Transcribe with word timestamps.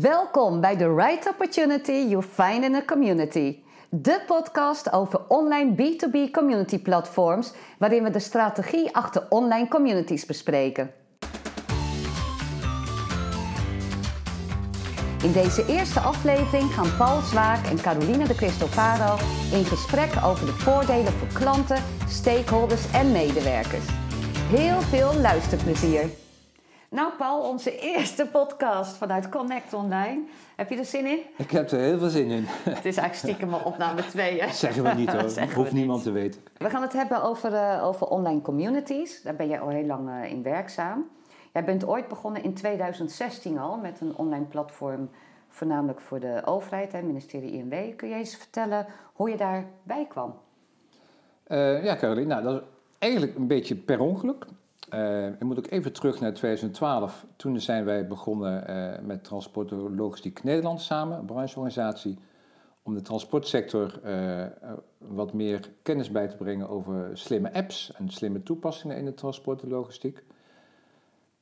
Welkom 0.00 0.60
bij 0.60 0.76
The 0.76 0.94
Right 0.94 1.28
Opportunity 1.28 1.92
You 1.92 2.22
Find 2.22 2.64
in 2.64 2.74
a 2.74 2.84
Community. 2.84 3.58
De 3.90 4.22
podcast 4.26 4.92
over 4.92 5.20
online 5.28 5.74
B2B 5.74 6.30
community 6.30 6.78
platforms, 6.78 7.52
waarin 7.78 8.02
we 8.02 8.10
de 8.10 8.18
strategie 8.18 8.94
achter 8.94 9.26
online 9.28 9.68
communities 9.68 10.26
bespreken. 10.26 10.90
In 15.22 15.32
deze 15.32 15.66
eerste 15.66 16.00
aflevering 16.00 16.74
gaan 16.74 16.96
Paul 16.96 17.20
Zwaak 17.20 17.66
en 17.66 17.80
Caroline 17.80 18.26
de 18.26 18.34
Cristofaro 18.34 19.24
in 19.52 19.64
gesprek 19.64 20.10
over 20.24 20.46
de 20.46 20.52
voordelen 20.52 21.12
voor 21.12 21.28
klanten, 21.28 21.82
stakeholders 22.08 22.92
en 22.92 23.12
medewerkers. 23.12 23.86
Heel 24.48 24.80
veel 24.80 25.14
luisterplezier. 25.14 26.23
Nou 26.94 27.12
Paul, 27.18 27.48
onze 27.48 27.78
eerste 27.78 28.26
podcast 28.26 28.96
vanuit 28.96 29.28
Connect 29.28 29.72
Online. 29.72 30.22
Heb 30.56 30.70
je 30.70 30.76
er 30.76 30.84
zin 30.84 31.06
in? 31.06 31.18
Ik 31.36 31.50
heb 31.50 31.70
er 31.70 31.78
heel 31.78 31.98
veel 31.98 32.08
zin 32.08 32.30
in. 32.30 32.44
Het 32.46 32.84
is 32.84 32.96
eigenlijk 32.96 33.14
stiekem 33.14 33.54
al 33.54 33.60
opname 33.60 34.06
2. 34.06 34.40
Dat 34.40 34.54
zeggen 34.54 34.82
we 34.82 34.94
niet 34.94 35.12
hoor, 35.12 35.22
dat 35.34 35.52
hoeft 35.52 35.72
niemand 35.72 36.02
te 36.02 36.10
weten. 36.10 36.40
We 36.56 36.70
gaan 36.70 36.82
het 36.82 36.92
hebben 36.92 37.22
over, 37.22 37.52
uh, 37.52 37.84
over 37.84 38.06
online 38.06 38.40
communities. 38.40 39.22
Daar 39.22 39.36
ben 39.36 39.48
jij 39.48 39.60
al 39.60 39.68
heel 39.68 39.84
lang 39.84 40.08
uh, 40.08 40.30
in 40.30 40.42
werkzaam. 40.42 41.10
Jij 41.52 41.64
bent 41.64 41.86
ooit 41.86 42.08
begonnen 42.08 42.42
in 42.42 42.54
2016 42.54 43.58
al 43.58 43.76
met 43.76 44.00
een 44.00 44.16
online 44.16 44.44
platform, 44.44 45.10
voornamelijk 45.48 46.00
voor 46.00 46.20
de 46.20 46.42
overheid, 46.44 46.92
het 46.92 47.04
ministerie 47.04 47.52
INW. 47.52 47.96
Kun 47.96 48.08
je 48.08 48.14
eens 48.14 48.36
vertellen 48.36 48.86
hoe 49.12 49.30
je 49.30 49.36
daarbij 49.36 50.06
kwam? 50.08 50.34
Uh, 51.48 51.84
ja, 51.84 51.96
Caroline, 51.96 52.26
nou, 52.26 52.42
dat 52.42 52.54
is 52.54 52.68
eigenlijk 52.98 53.36
een 53.36 53.46
beetje 53.46 53.74
per 53.74 54.00
ongeluk. 54.00 54.46
Uh, 54.94 55.26
ik 55.26 55.42
moet 55.42 55.58
ook 55.58 55.70
even 55.70 55.92
terug 55.92 56.20
naar 56.20 56.34
2012. 56.34 57.26
Toen 57.36 57.60
zijn 57.60 57.84
wij 57.84 58.06
begonnen 58.06 58.70
uh, 58.70 59.06
met 59.06 59.24
Transport 59.24 59.70
Logistiek 59.70 60.42
Nederland 60.42 60.80
samen, 60.80 61.18
een 61.18 61.24
brancheorganisatie, 61.24 62.18
om 62.82 62.94
de 62.94 63.02
transportsector 63.02 64.00
uh, 64.04 64.46
wat 64.98 65.32
meer 65.32 65.70
kennis 65.82 66.10
bij 66.10 66.28
te 66.28 66.36
brengen 66.36 66.68
over 66.68 67.10
slimme 67.18 67.52
apps 67.52 67.92
en 67.92 68.10
slimme 68.10 68.42
toepassingen 68.42 68.96
in 68.96 69.04
de 69.04 69.14
transport 69.14 69.62
en 69.62 69.68
logistiek. 69.68 70.24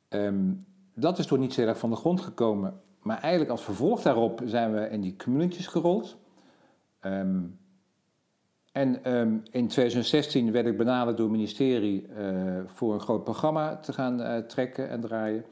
Um, 0.09 0.67
dat 0.95 1.19
is 1.19 1.27
toen 1.27 1.41
niet 1.41 1.55
zo 1.55 1.63
erg 1.63 1.79
van 1.79 1.91
de 1.91 1.97
grond 1.97 2.21
gekomen, 2.21 2.81
maar 3.03 3.19
eigenlijk 3.19 3.51
als 3.51 3.65
vervolg 3.65 4.03
daarop 4.03 4.41
zijn 4.45 4.73
we 4.73 4.89
in 4.89 5.01
die 5.01 5.17
communities 5.17 5.67
gerold. 5.67 6.17
Um, 7.01 7.59
en 8.73 9.15
um, 9.17 9.43
in 9.51 9.69
2016 9.69 10.53
werd 10.53 10.67
ik 10.67 10.77
benaderd 10.77 11.17
door 11.17 11.27
het 11.27 11.37
ministerie 11.37 12.07
uh, 12.07 12.61
voor 12.67 12.95
een 12.95 13.01
groot 13.01 13.25
programma 13.25 13.77
te 13.77 13.93
gaan 13.93 14.21
uh, 14.21 14.37
trekken 14.37 14.89
en 14.89 15.01
draaien. 15.01 15.45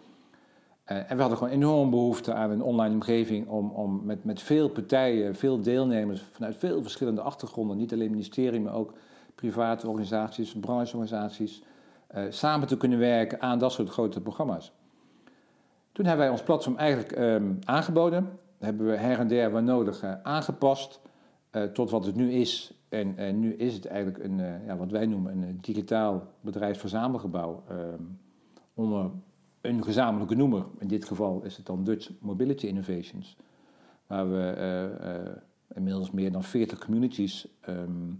Uh, 0.86 0.96
en 0.96 1.16
we 1.16 1.20
hadden 1.20 1.38
gewoon 1.38 1.52
enorm 1.52 1.90
behoefte 1.90 2.32
aan 2.32 2.50
een 2.50 2.62
online 2.62 2.94
omgeving 2.94 3.48
om, 3.48 3.70
om 3.70 4.00
met, 4.04 4.24
met 4.24 4.42
veel 4.42 4.68
partijen, 4.68 5.34
veel 5.34 5.60
deelnemers 5.60 6.22
vanuit 6.32 6.56
veel 6.56 6.82
verschillende 6.82 7.20
achtergronden, 7.20 7.76
niet 7.76 7.92
alleen 7.92 8.10
ministerie, 8.10 8.60
maar 8.60 8.74
ook 8.74 8.92
private 9.34 9.88
organisaties, 9.88 10.52
brancheorganisaties, 10.52 11.62
samen 12.28 12.68
te 12.68 12.76
kunnen 12.76 12.98
werken 12.98 13.40
aan 13.40 13.58
dat 13.58 13.72
soort 13.72 13.88
grote 13.88 14.20
programma's. 14.20 14.72
Toen 15.92 16.04
hebben 16.04 16.24
wij 16.24 16.34
ons 16.34 16.42
platform 16.42 16.76
eigenlijk 16.76 17.18
um, 17.18 17.58
aangeboden, 17.64 18.38
hebben 18.58 18.86
we 18.86 18.96
her 18.96 19.18
en 19.18 19.28
der 19.28 19.50
waar 19.50 19.62
nodig 19.62 20.04
aangepast 20.22 21.00
tot 21.72 21.90
wat 21.90 22.06
het 22.06 22.14
nu 22.14 22.32
is 22.32 22.74
en, 22.88 23.40
nu 23.40 23.54
is 23.54 23.74
het 23.74 23.86
eigenlijk 23.86 24.24
een, 24.24 24.38
uh, 24.38 24.66
ja, 24.66 24.76
wat 24.76 24.90
wij 24.90 25.06
noemen 25.06 25.42
een 25.42 25.58
digitaal 25.60 26.26
bedrijfsverzamelgebouw 26.40 27.62
onder 28.74 29.10
een 29.60 29.84
gezamenlijke 29.84 30.34
noemer. 30.34 30.64
In 30.78 30.88
dit 30.88 31.04
geval 31.04 31.42
is 31.42 31.56
het 31.56 31.66
dan 31.66 31.84
Dutch 31.84 32.10
Mobility 32.20 32.66
Innovations, 32.66 33.36
waar 34.06 34.30
we 34.30 35.40
inmiddels 35.74 36.10
meer 36.10 36.32
dan 36.32 36.42
40 36.42 36.78
communities 36.84 37.48
um, 37.68 38.18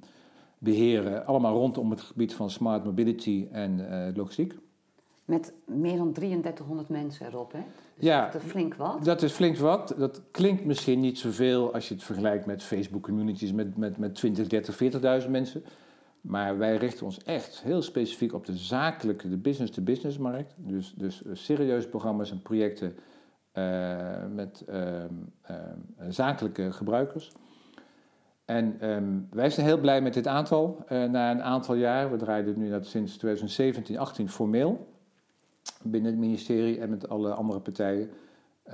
beheren, 0.59 1.27
allemaal 1.27 1.55
rondom 1.55 1.91
het 1.91 2.01
gebied 2.01 2.35
van 2.35 2.51
smart 2.51 2.85
mobility 2.85 3.49
en 3.51 4.13
logistiek. 4.17 4.59
Met 5.31 5.53
meer 5.65 5.97
dan 5.97 6.13
3300 6.13 6.89
mensen 6.89 7.27
erop, 7.27 7.53
hè? 7.53 7.59
Dus 7.95 8.05
ja, 8.05 8.31
dat 8.31 8.43
is 8.43 8.49
flink 8.49 8.75
wat. 8.75 9.05
Dat 9.05 9.23
is 9.23 9.33
flink 9.33 9.57
wat. 9.57 9.95
Dat 9.99 10.23
klinkt 10.31 10.65
misschien 10.65 11.01
niet 11.01 11.19
zoveel 11.19 11.75
als 11.75 11.89
je 11.89 11.95
het 11.95 12.03
vergelijkt 12.03 12.47
met 12.47 12.63
Facebook 12.63 13.03
communities 13.03 13.53
met, 13.53 13.77
met, 13.77 13.99
met 13.99 14.15
20, 14.15 14.47
30, 14.47 15.23
40.000 15.25 15.31
mensen. 15.31 15.65
Maar 16.21 16.59
wij 16.59 16.77
richten 16.77 17.07
ons 17.07 17.23
echt 17.25 17.63
heel 17.63 17.83
specifiek 17.83 18.33
op 18.33 18.47
de 18.47 18.57
zakelijke, 18.57 19.29
de 19.29 19.37
business-to-business 19.37 20.19
markt. 20.19 20.55
Dus, 20.57 20.95
dus 20.97 21.23
serieuze 21.33 21.89
programma's 21.89 22.31
en 22.31 22.43
projecten 22.43 22.97
uh, 23.55 24.27
met 24.35 24.65
uh, 24.69 24.77
uh, 25.51 25.57
zakelijke 26.09 26.73
gebruikers. 26.73 27.33
En 28.45 28.91
um, 28.91 29.29
wij 29.31 29.51
zijn 29.51 29.67
heel 29.67 29.81
blij 29.81 30.01
met 30.03 30.15
dit 30.15 30.27
aantal. 30.27 30.85
na 30.89 31.31
een 31.31 31.43
aantal 31.43 31.75
jaar, 31.75 32.11
we 32.11 32.17
draaien 32.17 32.59
nu 32.59 32.71
dat 32.71 32.87
sinds 32.87 33.17
2017, 33.17 33.99
18 33.99 34.29
formeel 34.29 34.90
binnen 35.83 36.11
het 36.11 36.21
ministerie 36.21 36.79
en 36.79 36.91
met 36.91 37.09
alle 37.09 37.35
andere 37.35 37.61
partijen. 37.61 38.11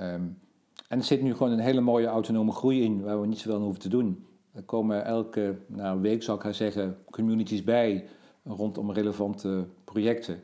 Um, 0.01 0.39
en 0.87 0.97
er 0.97 1.03
zit 1.03 1.21
nu 1.21 1.35
gewoon 1.35 1.51
een 1.51 1.59
hele 1.59 1.81
mooie 1.81 2.07
autonome 2.07 2.51
groei 2.51 2.83
in, 2.83 3.01
waar 3.01 3.21
we 3.21 3.27
niet 3.27 3.37
zoveel 3.37 3.55
aan 3.55 3.63
hoeven 3.63 3.81
te 3.81 3.89
doen. 3.89 4.25
Er 4.53 4.63
komen 4.63 5.05
elke 5.05 5.57
nou, 5.67 6.01
week, 6.01 6.23
zal 6.23 6.35
ik 6.35 6.41
haar 6.41 6.53
zeggen, 6.53 6.97
communities 7.09 7.63
bij 7.63 8.07
rondom 8.43 8.91
relevante 8.91 9.65
projecten. 9.83 10.43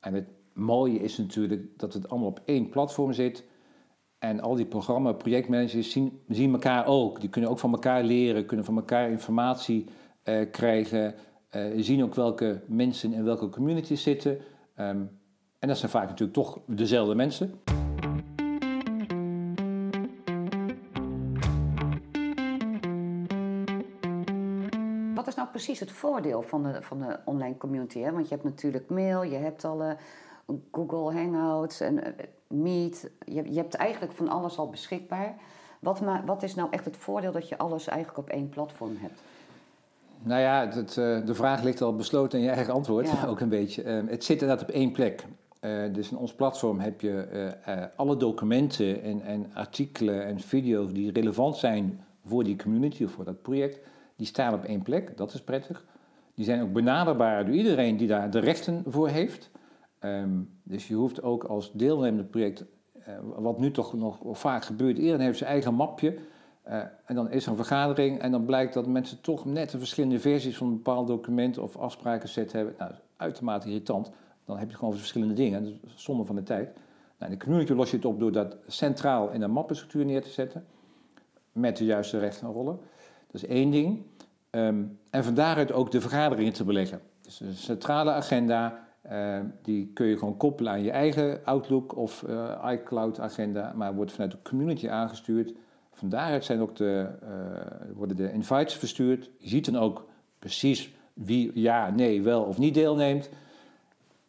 En 0.00 0.14
het 0.14 0.28
mooie 0.52 0.98
is 0.98 1.18
natuurlijk 1.18 1.78
dat 1.78 1.92
het 1.92 2.08
allemaal 2.08 2.28
op 2.28 2.40
één 2.44 2.68
platform 2.68 3.12
zit. 3.12 3.44
En 4.18 4.40
al 4.40 4.54
die 4.54 4.66
programma, 4.66 5.12
projectmanagers 5.12 5.90
zien, 5.90 6.20
zien 6.28 6.52
elkaar 6.52 6.86
ook. 6.86 7.20
Die 7.20 7.30
kunnen 7.30 7.50
ook 7.50 7.58
van 7.58 7.72
elkaar 7.72 8.04
leren, 8.04 8.46
kunnen 8.46 8.66
van 8.66 8.76
elkaar 8.76 9.10
informatie 9.10 9.86
uh, 10.24 10.50
krijgen. 10.50 11.14
Uh, 11.56 11.64
zien 11.76 12.02
ook 12.02 12.14
welke 12.14 12.62
mensen 12.66 13.12
in 13.12 13.24
welke 13.24 13.48
communities 13.48 14.02
zitten. 14.02 14.38
Um, 14.78 15.10
en 15.64 15.70
dat 15.70 15.78
zijn 15.78 15.90
vaak 15.90 16.08
natuurlijk 16.08 16.32
toch 16.32 16.58
dezelfde 16.66 17.14
mensen. 17.14 17.62
Wat 25.14 25.26
is 25.26 25.34
nou 25.34 25.48
precies 25.48 25.80
het 25.80 25.92
voordeel 25.92 26.42
van 26.42 26.62
de, 26.62 26.82
van 26.82 26.98
de 26.98 27.18
online 27.24 27.56
community? 27.56 27.98
Hè? 27.98 28.12
Want 28.12 28.28
je 28.28 28.34
hebt 28.34 28.46
natuurlijk 28.46 28.90
mail, 28.90 29.22
je 29.22 29.36
hebt 29.36 29.64
alle 29.64 29.96
Google 30.72 31.12
Hangouts 31.12 31.80
en 31.80 31.94
uh, 31.94 32.02
Meet. 32.46 33.10
Je, 33.24 33.52
je, 33.52 33.58
hebt 33.58 33.74
eigenlijk 33.74 34.12
van 34.12 34.28
alles 34.28 34.58
al 34.58 34.68
beschikbaar. 34.68 35.34
Wat, 35.80 36.00
wat 36.24 36.42
is 36.42 36.54
nou 36.54 36.68
echt 36.70 36.84
het 36.84 36.96
voordeel 36.96 37.32
dat 37.32 37.48
je 37.48 37.58
alles 37.58 37.86
eigenlijk 37.88 38.18
op 38.18 38.28
één 38.28 38.48
platform 38.48 38.96
hebt? 38.96 39.20
Nou 40.22 40.40
ja, 40.40 40.68
het, 40.68 40.96
uh, 40.96 41.26
de 41.26 41.34
vraag 41.34 41.62
ligt 41.62 41.82
al 41.82 41.96
besloten 41.96 42.38
in 42.38 42.44
je 42.44 42.50
eigen 42.50 42.74
antwoord, 42.74 43.06
ja. 43.10 43.26
ook 43.30 43.40
een 43.40 43.48
beetje. 43.48 43.84
Uh, 43.84 44.10
het 44.10 44.24
zit 44.24 44.40
inderdaad 44.42 44.68
op 44.68 44.74
één 44.74 44.92
plek. 44.92 45.24
Uh, 45.64 45.92
dus 45.92 46.10
in 46.10 46.16
ons 46.16 46.34
platform 46.34 46.80
heb 46.80 47.00
je 47.00 47.28
uh, 47.32 47.74
uh, 47.76 47.84
alle 47.96 48.16
documenten 48.16 49.02
en, 49.02 49.22
en, 49.22 49.50
artikelen 49.54 50.24
en 50.24 50.40
video's 50.40 50.92
die 50.92 51.12
relevant 51.12 51.56
zijn 51.56 52.04
voor 52.24 52.44
die 52.44 52.56
community 52.56 53.04
of 53.04 53.10
voor 53.10 53.24
dat 53.24 53.42
project, 53.42 53.80
die 54.16 54.26
staan 54.26 54.54
op 54.54 54.64
één 54.64 54.82
plek. 54.82 55.16
Dat 55.16 55.34
is 55.34 55.42
prettig. 55.42 55.84
Die 56.34 56.44
zijn 56.44 56.62
ook 56.62 56.72
benaderbaar 56.72 57.44
door 57.44 57.54
iedereen 57.54 57.96
die 57.96 58.08
daar 58.08 58.30
de 58.30 58.38
rechten 58.38 58.82
voor 58.86 59.08
heeft. 59.08 59.50
Um, 60.00 60.50
dus 60.62 60.88
je 60.88 60.94
hoeft 60.94 61.22
ook 61.22 61.44
als 61.44 61.72
deelnemend 61.72 62.30
project, 62.30 62.64
wat 63.36 63.58
nu 63.58 63.70
toch 63.70 63.94
nog 63.94 64.18
vaak 64.32 64.64
gebeurt, 64.64 64.98
iedereen 64.98 65.20
heeft 65.20 65.38
zijn 65.38 65.50
eigen 65.50 65.74
mapje. 65.74 66.18
en 67.04 67.14
dan 67.14 67.30
is 67.30 67.44
er 67.44 67.50
een 67.50 67.56
vergadering 67.56 68.20
en 68.20 68.30
dan 68.30 68.44
blijkt 68.44 68.74
dat 68.74 68.86
mensen 68.86 69.20
toch 69.20 69.44
net 69.44 69.70
de 69.70 69.78
verschillende 69.78 70.20
versies 70.20 70.56
van 70.56 70.66
een 70.66 70.76
bepaald 70.76 71.06
document 71.06 71.58
of 71.58 71.76
afspraken 71.76 72.28
set 72.28 72.52
hebben. 72.52 72.74
Nou, 72.78 72.92
uitermate 73.16 73.68
irritant. 73.68 74.10
Dan 74.44 74.58
heb 74.58 74.70
je 74.70 74.76
gewoon 74.76 74.94
verschillende 74.94 75.34
dingen. 75.34 75.66
Is 75.66 75.78
zonde 75.94 76.24
van 76.24 76.36
de 76.36 76.42
tijd. 76.42 76.74
Nou, 77.18 77.32
in 77.32 77.38
de 77.38 77.44
community 77.44 77.72
los 77.72 77.90
je 77.90 77.96
het 77.96 78.04
op 78.04 78.18
door 78.18 78.32
dat 78.32 78.56
centraal 78.66 79.30
in 79.30 79.42
een 79.42 79.50
mappenstructuur 79.50 80.04
neer 80.04 80.22
te 80.22 80.30
zetten. 80.30 80.64
Met 81.52 81.76
de 81.76 81.84
juiste 81.84 82.18
rechten 82.18 82.46
en 82.46 82.52
rollen. 82.52 82.78
Dat 83.30 83.42
is 83.42 83.46
één 83.46 83.70
ding. 83.70 84.02
Um, 84.50 84.98
en 85.10 85.24
van 85.24 85.34
daaruit 85.34 85.72
ook 85.72 85.90
de 85.90 86.00
vergaderingen 86.00 86.52
te 86.52 86.64
beleggen. 86.64 87.00
Dus 87.20 87.40
een 87.40 87.54
centrale 87.54 88.10
agenda, 88.10 88.86
uh, 89.12 89.38
die 89.62 89.90
kun 89.94 90.06
je 90.06 90.18
gewoon 90.18 90.36
koppelen 90.36 90.72
aan 90.72 90.82
je 90.82 90.90
eigen 90.90 91.44
Outlook 91.44 91.96
of 91.96 92.24
uh, 92.28 92.68
iCloud 92.70 93.20
agenda. 93.20 93.72
Maar 93.76 93.94
wordt 93.94 94.12
vanuit 94.12 94.30
de 94.30 94.42
community 94.42 94.88
aangestuurd. 94.88 95.54
Van 95.92 96.08
daaruit 96.08 96.44
zijn 96.44 96.60
ook 96.60 96.76
de, 96.76 97.08
uh, 97.22 97.96
worden 97.96 98.16
de 98.16 98.32
invites 98.32 98.74
verstuurd. 98.74 99.30
Je 99.38 99.48
ziet 99.48 99.64
dan 99.64 99.76
ook 99.76 100.06
precies 100.38 100.94
wie 101.12 101.50
ja, 101.54 101.90
nee, 101.90 102.22
wel 102.22 102.42
of 102.42 102.58
niet 102.58 102.74
deelneemt. 102.74 103.30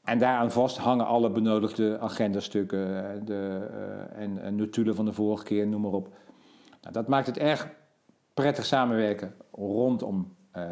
En 0.06 0.19
daaraan 0.19 0.52
vast 0.52 0.78
hangen 0.78 1.06
alle 1.06 1.30
benodigde 1.30 2.00
agendastukken 2.00 3.12
eh, 3.12 3.19
de, 3.25 3.68
uh, 3.72 4.22
en, 4.24 4.42
en 4.42 4.56
notulen 4.56 4.96
van 4.96 5.06
de 5.06 5.13
vorige 5.13 5.44
keer, 5.44 5.68
noem 5.68 5.81
maar 5.81 5.92
op. 5.92 6.07
Nou, 6.81 6.94
dat 6.94 7.07
maakt 7.07 7.28
het 7.28 7.38
erg 7.38 7.69
prettig 8.34 8.66
samenwerken 8.66 9.36
rondom 9.52 10.36
uh, 10.57 10.63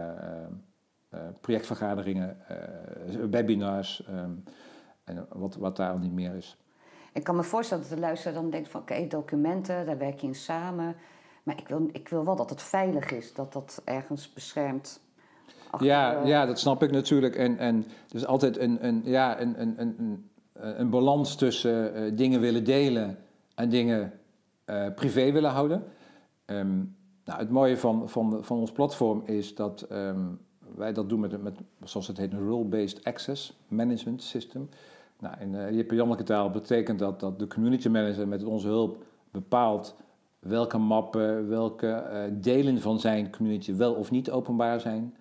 projectvergaderingen, 1.42 2.38
webinars 3.30 4.06
en 5.04 5.28
wat, 5.30 5.56
wat 5.56 5.76
daar 5.76 5.92
al 5.92 5.98
niet 5.98 6.12
meer 6.14 6.36
is. 6.36 6.58
Ik 7.14 7.24
kan 7.24 7.36
me 7.36 7.44
voorstellen 7.44 7.84
dat 7.84 7.94
de 7.94 8.00
luisteraar 8.00 8.42
dan 8.42 8.50
denkt 8.50 8.70
van 8.70 8.82
oké, 8.82 9.08
documenten, 9.08 9.86
daar 9.86 9.98
werk 9.98 10.20
je 10.20 10.28
in 10.28 10.36
samen. 10.36 10.96
Maar 11.44 11.58
ik 11.58 11.68
wil, 11.68 11.90
ik 11.92 12.08
wil 12.08 12.26
wel 12.26 12.36
dat 12.36 12.50
het 12.50 12.62
veilig 12.62 13.12
is, 13.12 13.34
dat 13.34 13.54
dat 13.54 13.82
ergens 13.86 14.34
beschermd. 14.34 15.02
Achter, 15.74 15.90
Ja, 15.90 16.22
eh, 16.22 16.28
ja, 16.28 16.46
dat 16.46 16.60
snap 16.60 16.84
ik 16.84 16.92
natuurlijk. 16.92 17.36
En, 17.36 17.58
en 17.58 17.86
er 18.10 18.16
is 18.16 18.26
altijd 18.26 18.58
een, 18.58 18.86
een, 18.86 19.02
ja, 19.06 19.42
een, 19.42 19.62
een, 19.62 19.74
een, 19.78 19.96
een, 20.00 20.30
een 20.54 20.90
balans 20.90 21.36
tussen 21.36 21.96
eh, 21.96 22.12
dingen 22.16 22.40
willen 22.40 22.64
delen 22.64 23.18
en 23.56 23.70
dingen 23.70 24.14
eh, 24.66 24.86
privé 24.96 25.32
willen 25.32 25.52
houden. 25.52 25.84
Ehm, 26.46 26.78
nou, 27.26 27.40
het 27.40 27.50
mooie 27.50 27.78
van, 27.78 28.10
van, 28.10 28.44
van 28.44 28.58
ons 28.58 28.72
platform 28.72 29.22
is 29.26 29.56
dat 29.56 29.82
ehm, 29.82 30.20
wij 30.76 30.94
dat 30.94 31.10
doen 31.10 31.20
met, 31.20 31.44
met, 31.44 31.60
zoals 31.84 32.08
het 32.08 32.18
heet, 32.18 32.34
een 32.34 32.48
role-based 32.48 33.04
access 33.04 33.60
management 33.68 34.24
system. 34.24 34.70
Nou, 35.20 35.36
in 35.40 35.54
uh, 35.54 35.72
Jip 35.72 35.90
en 35.90 35.96
Janneke 35.96 36.24
taal 36.24 36.50
betekent 36.50 37.00
dat 37.00 37.20
dat 37.20 37.40
de 37.40 37.48
community 37.48 37.88
manager 37.88 38.28
met 38.28 38.44
onze 38.44 38.68
hulp 38.68 39.04
bepaalt 39.32 39.96
welke 40.40 40.78
mappen, 40.78 41.50
welke 41.50 42.04
delen 42.34 42.82
van 42.82 43.00
zijn 43.00 43.32
community 43.32 43.76
wel 43.76 43.94
of 43.94 44.12
niet 44.12 44.32
openbaar 44.32 44.80
zijn. 44.80 45.14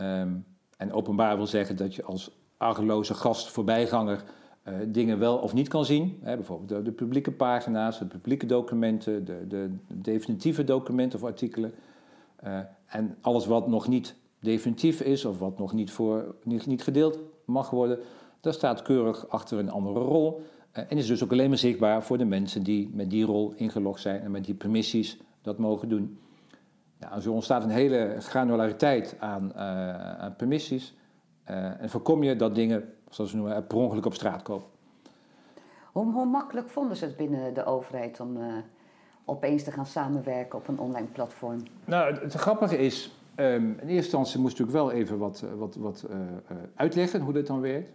Ehm, 0.00 0.28
en 0.76 0.92
openbaar 0.92 1.36
wil 1.36 1.46
zeggen 1.46 1.76
dat 1.76 1.94
je 1.94 2.02
als 2.02 2.30
argeloze 2.56 3.14
gast, 3.14 3.48
voorbijganger, 3.48 4.24
eh, 4.62 4.74
dingen 4.86 5.18
wel 5.18 5.36
of 5.36 5.54
niet 5.54 5.68
kan 5.68 5.84
zien. 5.84 6.18
Hè, 6.22 6.36
bijvoorbeeld 6.36 6.84
de, 6.84 6.92
publieke 6.92 7.32
pagina's, 7.32 7.98
de 7.98 8.04
publieke 8.04 8.46
documenten, 8.46 9.24
de, 9.24 9.46
de 9.48 9.70
definitieve 9.88 10.64
documenten 10.64 11.18
of 11.18 11.24
artikelen. 11.24 11.72
Eh, 12.36 12.58
en 12.86 13.16
alles 13.20 13.46
wat 13.46 13.68
nog 13.68 13.88
niet 13.88 14.14
definitief 14.38 15.00
is 15.00 15.24
of 15.24 15.38
wat 15.38 15.58
nog 15.58 15.72
niet, 15.72 15.90
voor, 15.90 16.34
niet, 16.44 16.66
niet 16.66 16.82
gedeeld 16.82 17.18
mag 17.44 17.70
worden, 17.70 17.98
dat 18.40 18.54
staat 18.54 18.82
keurig 18.82 19.28
achter 19.28 19.58
een 19.58 19.70
andere 19.70 20.00
rol. 20.00 20.42
Eh, 20.72 20.84
en 20.88 20.96
is 20.96 21.06
dus 21.06 21.24
ook 21.24 21.32
alleen 21.32 21.48
maar 21.48 21.58
zichtbaar 21.58 22.02
voor 22.02 22.18
de 22.18 22.24
mensen 22.24 22.62
die 22.62 22.90
met 22.92 23.10
die 23.10 23.24
rol 23.24 23.52
ingelogd 23.56 24.00
zijn 24.00 24.20
en 24.20 24.30
met 24.30 24.44
die 24.44 24.54
permissies 24.54 25.18
dat 25.42 25.58
mogen 25.58 25.88
doen. 25.88 26.18
Ja, 27.00 27.20
zo 27.20 27.32
ontstaat 27.32 27.64
een 27.64 27.70
hele 27.70 28.16
granulariteit 28.18 29.16
aan, 29.18 29.52
eh, 29.54 30.18
aan 30.18 30.36
permissies. 30.36 30.96
Eh, 31.44 31.80
en 31.80 31.90
voorkom 31.90 32.22
je 32.22 32.36
dat 32.36 32.54
dingen, 32.54 32.92
zoals 33.08 33.30
we 33.30 33.36
noemen, 33.36 33.66
per 33.66 33.76
ongeluk 33.76 34.06
op 34.06 34.14
straat 34.14 34.42
komen. 34.42 34.66
Hoe, 35.92 36.12
hoe 36.12 36.26
makkelijk 36.26 36.68
vonden 36.68 36.96
ze 36.96 37.04
het 37.04 37.16
binnen 37.16 37.54
de 37.54 37.64
overheid 37.64 38.20
om 38.20 38.36
eh, 38.36 38.54
opeens 39.24 39.62
te 39.62 39.70
gaan 39.70 39.86
samenwerken 39.86 40.58
op 40.58 40.68
een 40.68 40.78
online 40.78 41.06
platform? 41.06 41.62
Nou, 41.84 42.12
het, 42.12 42.22
het 42.22 42.34
grappige 42.34 42.78
is, 42.78 43.12
ehm, 43.34 43.64
in 43.64 43.78
eerste 43.78 43.94
instantie 43.94 44.40
moest 44.40 44.58
ik 44.58 44.66
natuurlijk 44.66 44.90
wel 44.90 45.00
even 45.00 45.18
wat, 45.18 45.44
wat, 45.58 45.74
wat 45.74 46.06
uitleggen 46.74 47.20
hoe 47.20 47.32
dit 47.32 47.46
dan 47.46 47.60
werkt. 47.60 47.90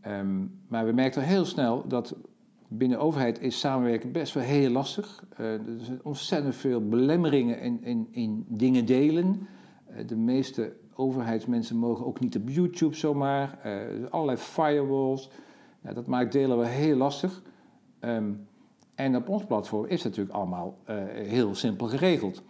Ehm, 0.00 0.44
maar 0.68 0.86
we 0.86 0.92
merkten 0.92 1.22
heel 1.22 1.44
snel 1.44 1.86
dat 1.86 2.16
binnen 2.68 2.98
de 2.98 3.04
overheid 3.04 3.40
is 3.40 3.58
samenwerken 3.58 4.12
best 4.12 4.34
wel 4.34 4.42
heel 4.42 4.70
lastig. 4.70 5.24
Eh, 5.36 5.52
er 5.52 5.60
zijn 5.80 6.00
ontzettend 6.02 6.54
veel 6.54 6.88
belemmeringen 6.88 7.60
in, 7.60 7.84
in, 7.84 8.08
in 8.10 8.44
dingen 8.48 8.84
delen. 8.84 9.48
Eh, 9.86 10.06
de 10.06 10.16
meeste 10.16 10.72
overheidsmensen 10.94 11.76
mogen 11.76 12.06
ook 12.06 12.20
niet 12.20 12.36
op 12.36 12.48
YouTube 12.48 12.94
zomaar. 12.96 13.58
Eh, 13.62 13.72
er 13.72 13.96
zijn 13.96 14.10
allerlei 14.10 14.38
firewalls. 14.38 15.30
Ja, 15.82 15.92
dat 15.92 16.06
maakt 16.06 16.32
delen 16.32 16.56
wel 16.56 16.66
heel 16.66 16.96
lastig. 16.96 17.42
Ehm, 18.00 18.32
en 18.94 19.16
op 19.16 19.28
ons 19.28 19.44
platform 19.44 19.84
is 19.84 20.02
het 20.02 20.04
natuurlijk 20.04 20.36
allemaal 20.36 20.78
heel 21.12 21.54
simpel 21.54 21.86
geregeld. 21.86 22.42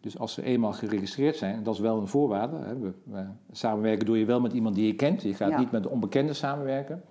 Dus 0.00 0.18
als 0.18 0.32
ze 0.34 0.42
eenmaal 0.42 0.72
geregistreerd 0.72 1.36
zijn, 1.36 1.54
en 1.54 1.62
dat 1.62 1.74
is 1.74 1.80
wel 1.80 2.00
een 2.00 2.08
voorwaarde. 2.08 2.56
Hè, 2.56 2.78
we, 2.78 2.92
we 3.04 3.24
samenwerken 3.50 4.06
doe 4.06 4.18
je 4.18 4.24
wel 4.24 4.40
met 4.40 4.52
iemand 4.52 4.74
die 4.74 4.86
je 4.86 4.94
kent. 4.94 5.22
Je 5.22 5.34
gaat 5.34 5.50
Ja. 5.50 5.58
niet 5.58 5.70
met 5.70 5.82
de 5.82 5.88
onbekende 5.88 6.32
samenwerken. 6.32 7.02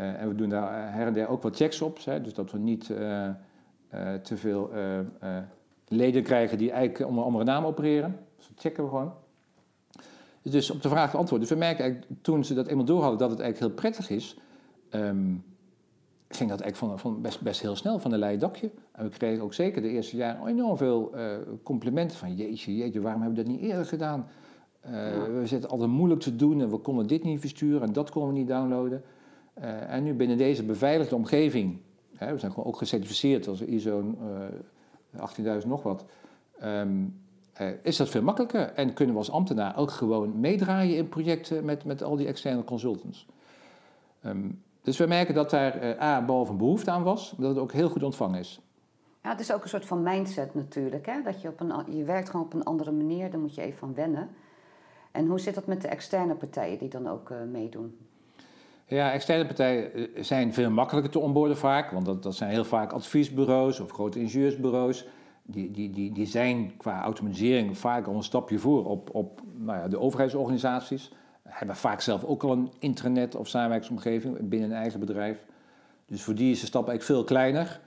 Eh, 0.00 0.20
en 0.20 0.28
we 0.28 0.34
doen 0.34 0.48
daar 0.48 0.86
eh, 0.86 0.94
her 0.94 1.06
en 1.06 1.12
der 1.12 1.28
ook 1.28 1.42
wat 1.42 1.56
checks 1.56 1.80
op. 1.80 2.04
Hè, 2.04 2.20
dus 2.20 2.34
dat 2.34 2.50
we 2.50 2.58
niet 2.58 2.90
eh, 2.90 3.28
te 4.22 4.36
veel 4.36 4.70
leden 5.88 6.22
krijgen 6.22 6.58
die 6.58 6.70
eigenlijk 6.70 7.08
onder 7.10 7.24
andere 7.24 7.44
naam 7.44 7.64
opereren. 7.64 8.18
Dus 8.36 8.48
dat 8.48 8.60
checken 8.60 8.84
we 8.84 8.88
gewoon. 8.88 9.12
Dus 10.42 10.70
op 10.70 10.82
de 10.82 10.88
vraag 10.88 11.10
te 11.10 11.16
antwoorden. 11.16 11.48
Dus 11.48 11.56
we 11.58 11.64
merken 11.64 11.84
eigenlijk 11.84 12.12
toen 12.22 12.44
ze 12.44 12.54
dat 12.54 12.66
eenmaal 12.66 12.84
door 12.84 13.00
hadden 13.00 13.18
dat 13.18 13.30
het 13.30 13.40
eigenlijk 13.40 13.72
heel 13.72 13.82
prettig 13.82 14.10
is. 14.10 14.36
ehm, 14.90 15.34
ging 16.28 16.50
dat 16.50 16.60
eigenlijk 16.60 16.76
van, 16.76 16.98
van 16.98 17.22
best, 17.22 17.40
best 17.40 17.60
heel 17.60 17.76
snel 17.76 17.98
van 17.98 18.12
een 18.12 18.18
leien 18.18 18.38
dakje. 18.38 18.70
En 18.92 19.04
we 19.04 19.10
kregen 19.10 19.44
ook 19.44 19.54
zeker 19.54 19.82
de 19.82 19.88
eerste 19.88 20.16
jaren 20.16 20.46
enorm 20.46 20.76
veel 20.76 21.14
complimenten 21.62 22.16
van... 22.18 22.34
jeetje, 22.34 22.76
jeetje, 22.76 23.00
waarom 23.00 23.22
hebben 23.22 23.38
we 23.38 23.44
dat 23.44 23.60
niet 23.60 23.70
eerder 23.70 23.86
gedaan? 23.86 24.26
We 25.32 25.42
zitten 25.44 25.70
altijd 25.70 25.90
moeilijk 25.90 26.20
te 26.20 26.36
doen 26.36 26.60
en 26.60 26.70
we 26.70 26.76
konden 26.76 27.06
dit 27.06 27.24
niet 27.24 27.40
versturen... 27.40 27.82
en 27.82 27.92
dat 27.92 28.10
konden 28.10 28.32
we 28.32 28.38
niet 28.38 28.48
downloaden. 28.48 29.02
Eh, 29.60 29.92
en 29.94 30.02
nu 30.02 30.14
binnen 30.14 30.36
deze 30.36 30.64
beveiligde 30.64 31.14
omgeving... 31.14 31.78
Hè, 32.16 32.32
we 32.32 32.38
zijn 32.38 32.52
gewoon 32.52 32.66
ook 32.66 32.76
gecertificeerd 32.76 33.48
als 33.48 33.60
ISO 33.60 34.14
eh 35.12 35.60
18.000 35.60 35.66
nog 35.66 35.82
wat... 35.82 36.04
ehm, 36.58 37.04
eh, 37.52 37.68
is 37.82 37.96
dat 37.96 38.08
veel 38.08 38.22
makkelijker 38.22 38.72
en 38.72 38.92
kunnen 38.92 39.14
we 39.14 39.20
als 39.20 39.30
ambtenaar 39.30 39.76
ook 39.76 39.90
gewoon 39.90 40.40
meedraaien 40.40 40.96
in 40.96 41.08
projecten 41.08 41.64
met, 41.64 41.84
met 41.84 42.02
al 42.02 42.16
die 42.16 42.26
externe 42.26 42.64
consultants. 42.64 43.26
Ehm, 44.22 44.48
dus 44.82 44.96
we 44.96 45.06
merken 45.06 45.34
dat 45.34 45.50
daar 45.50 45.74
eh, 45.74 46.02
A, 46.02 46.18
een 46.18 46.56
behoefte 46.56 46.90
aan 46.90 47.02
was, 47.02 47.30
maar 47.30 47.46
dat 47.46 47.54
het 47.54 47.64
ook 47.64 47.72
heel 47.72 47.88
goed 47.88 48.02
ontvangen 48.02 48.38
is. 48.38 48.60
Ja, 49.22 49.30
het 49.30 49.40
is 49.40 49.52
ook 49.52 49.62
een 49.62 49.68
soort 49.68 49.86
van 49.86 50.02
mindset 50.02 50.54
natuurlijk. 50.54 51.06
Hè? 51.06 51.22
Dat 51.22 51.42
je, 51.42 51.48
op 51.48 51.60
een, 51.60 51.96
je 51.96 52.04
werkt 52.04 52.30
gewoon 52.30 52.46
op 52.46 52.54
een 52.54 52.64
andere 52.64 52.90
manier, 52.90 53.30
daar 53.30 53.40
moet 53.40 53.54
je 53.54 53.62
even 53.62 53.78
van 53.78 53.94
wennen. 53.94 54.28
En 55.12 55.26
hoe 55.26 55.40
zit 55.40 55.54
dat 55.54 55.66
met 55.66 55.82
de 55.82 55.88
externe 55.88 56.34
partijen 56.34 56.78
die 56.78 56.88
dan 56.88 57.08
ook 57.08 57.30
eh, 57.30 57.36
meedoen? 57.50 57.98
Ja, 58.90 59.12
externe 59.12 59.46
partijen 59.46 59.94
eh, 59.94 60.22
zijn 60.22 60.54
veel 60.54 60.70
makkelijker 60.70 61.12
te 61.12 61.18
onboorden 61.18 61.56
vaak, 61.56 61.90
want 61.90 62.06
dat, 62.06 62.22
dat 62.22 62.34
zijn 62.34 62.50
heel 62.50 62.64
vaak 62.64 62.92
adviesbureaus 62.92 63.80
of 63.80 63.90
grote 63.90 64.20
ingenieursbureaus. 64.20 65.06
Die, 65.42 65.70
die, 65.70 65.90
die, 65.90 66.12
die 66.12 66.26
zijn 66.26 66.76
qua 66.76 67.02
automatisering 67.02 67.78
vaak 67.78 68.06
al 68.06 68.14
een 68.14 68.22
stapje 68.22 68.58
voor 68.58 68.86
op, 68.86 69.14
op 69.14 69.42
nou 69.56 69.78
ja, 69.78 69.88
de 69.88 69.98
overheidsorganisaties. 69.98 71.12
Hebben 71.42 71.76
vaak 71.76 72.00
zelf 72.00 72.24
ook 72.24 72.42
al 72.42 72.52
een 72.52 72.72
intranet 72.78 73.34
of 73.34 73.48
samenwerkingsomgeving 73.48 74.48
binnen 74.48 74.70
een 74.70 74.76
eigen 74.76 75.00
bedrijf. 75.00 75.44
Dus 76.06 76.22
voor 76.22 76.34
die 76.34 76.50
is 76.50 76.60
de 76.60 76.66
stap 76.66 76.88
eigenlijk 76.88 77.18
veel 77.18 77.36
kleiner. 77.36 77.80